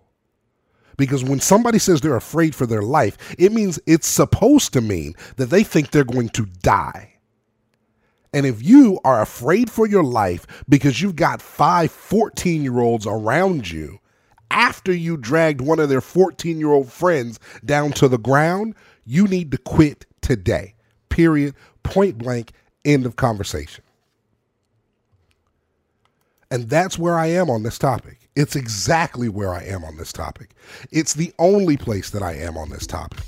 Because 0.98 1.24
when 1.24 1.40
somebody 1.40 1.80
says 1.80 2.02
they're 2.02 2.16
afraid 2.16 2.56
for 2.56 2.66
their 2.66 2.82
life, 2.82 3.18
it 3.38 3.52
means 3.54 3.80
it's 3.86 4.08
supposed 4.08 4.74
to 4.74 4.82
mean 4.82 5.14
that 5.38 5.50
they 5.50 5.64
think 5.64 5.92
they're 5.92 6.04
going 6.04 6.30
to 6.30 6.46
die. 6.46 7.14
And 8.34 8.46
if 8.46 8.62
you 8.62 9.00
are 9.04 9.22
afraid 9.22 9.72
for 9.72 9.88
your 9.88 10.04
life 10.04 10.46
because 10.68 11.02
you've 11.02 11.16
got 11.16 11.42
five 11.42 11.92
14 11.92 12.62
year 12.62 12.80
olds 12.80 13.08
around 13.08 13.72
you 13.72 14.00
after 14.52 14.94
you 14.94 15.18
dragged 15.18 15.62
one 15.62 15.80
of 15.80 15.90
their 15.90 16.02
14 16.02 16.60
year 16.60 16.72
old 16.72 16.92
friends 16.92 17.40
down 17.66 17.92
to 17.94 18.08
the 18.08 18.18
ground, 18.18 18.76
you 19.06 19.28
need 19.28 19.52
to 19.52 19.58
quit 19.58 20.06
today. 20.22 20.76
Period. 21.10 21.56
Point 21.84 22.18
blank. 22.18 22.52
End 22.86 23.06
of 23.06 23.16
conversation. 23.16 23.84
And 26.52 26.70
that's 26.70 26.98
where 26.98 27.18
I 27.18 27.28
am 27.28 27.50
on 27.50 27.64
this 27.64 27.78
topic. 27.78 28.18
It's 28.36 28.56
exactly 28.56 29.30
where 29.30 29.54
I 29.54 29.64
am 29.64 29.84
on 29.84 29.98
this 29.98 30.12
topic. 30.12 30.52
It's 30.92 31.14
the 31.14 31.34
only 31.38 31.78
place 31.78 32.10
that 32.12 32.24
I 32.24 32.34
am 32.34 32.58
on 32.58 32.70
this 32.70 32.88
topic. 32.88 33.20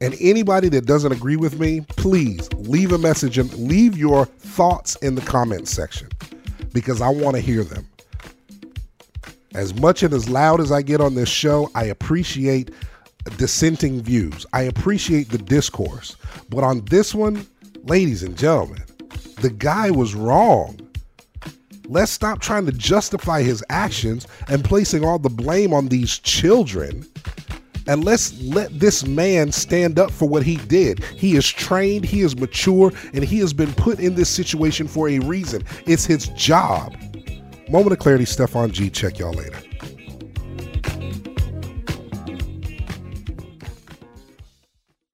And 0.00 0.14
anybody 0.20 0.68
that 0.70 0.86
doesn't 0.86 1.12
agree 1.12 1.36
with 1.36 1.58
me, 1.58 1.80
please 1.82 2.52
leave 2.54 2.92
a 2.92 2.98
message 2.98 3.38
and 3.38 3.52
leave 3.54 3.96
your 3.96 4.26
thoughts 4.26 4.96
in 4.96 5.14
the 5.14 5.22
comments 5.22 5.70
section 5.70 6.08
because 6.72 7.00
I 7.00 7.08
want 7.08 7.36
to 7.36 7.40
hear 7.40 7.64
them. 7.64 7.88
As 9.54 9.74
much 9.74 10.02
and 10.02 10.12
as 10.12 10.28
loud 10.28 10.60
as 10.60 10.72
I 10.72 10.82
get 10.82 11.00
on 11.00 11.14
this 11.14 11.28
show, 11.28 11.70
I 11.74 11.84
appreciate 11.84 12.72
dissenting 13.36 14.02
views. 14.02 14.44
I 14.52 14.62
appreciate 14.62 15.30
the 15.30 15.38
discourse. 15.38 16.16
But 16.48 16.64
on 16.64 16.84
this 16.86 17.14
one, 17.14 17.46
ladies 17.84 18.22
and 18.22 18.36
gentlemen, 18.36 18.82
the 19.40 19.50
guy 19.50 19.90
was 19.90 20.14
wrong. 20.14 20.80
Let's 21.86 22.10
stop 22.10 22.40
trying 22.40 22.66
to 22.66 22.72
justify 22.72 23.42
his 23.42 23.62
actions 23.68 24.26
and 24.48 24.64
placing 24.64 25.04
all 25.04 25.18
the 25.18 25.28
blame 25.28 25.72
on 25.72 25.88
these 25.88 26.18
children. 26.18 27.06
And 27.86 28.04
let's 28.04 28.40
let 28.42 28.80
this 28.80 29.06
man 29.06 29.52
stand 29.52 29.98
up 29.98 30.10
for 30.10 30.26
what 30.26 30.42
he 30.42 30.56
did. 30.56 31.04
He 31.04 31.36
is 31.36 31.46
trained, 31.46 32.04
he 32.04 32.22
is 32.22 32.36
mature, 32.36 32.90
and 33.12 33.22
he 33.22 33.38
has 33.38 33.52
been 33.52 33.72
put 33.74 34.00
in 34.00 34.14
this 34.14 34.30
situation 34.30 34.88
for 34.88 35.10
a 35.10 35.18
reason. 35.18 35.62
It's 35.86 36.06
his 36.06 36.28
job. 36.28 36.96
Moment 37.68 37.92
of 37.92 37.98
clarity, 37.98 38.26
Stefan 38.26 38.70
G. 38.72 38.90
Check 38.90 39.18
y'all 39.18 39.32
later. 39.32 39.58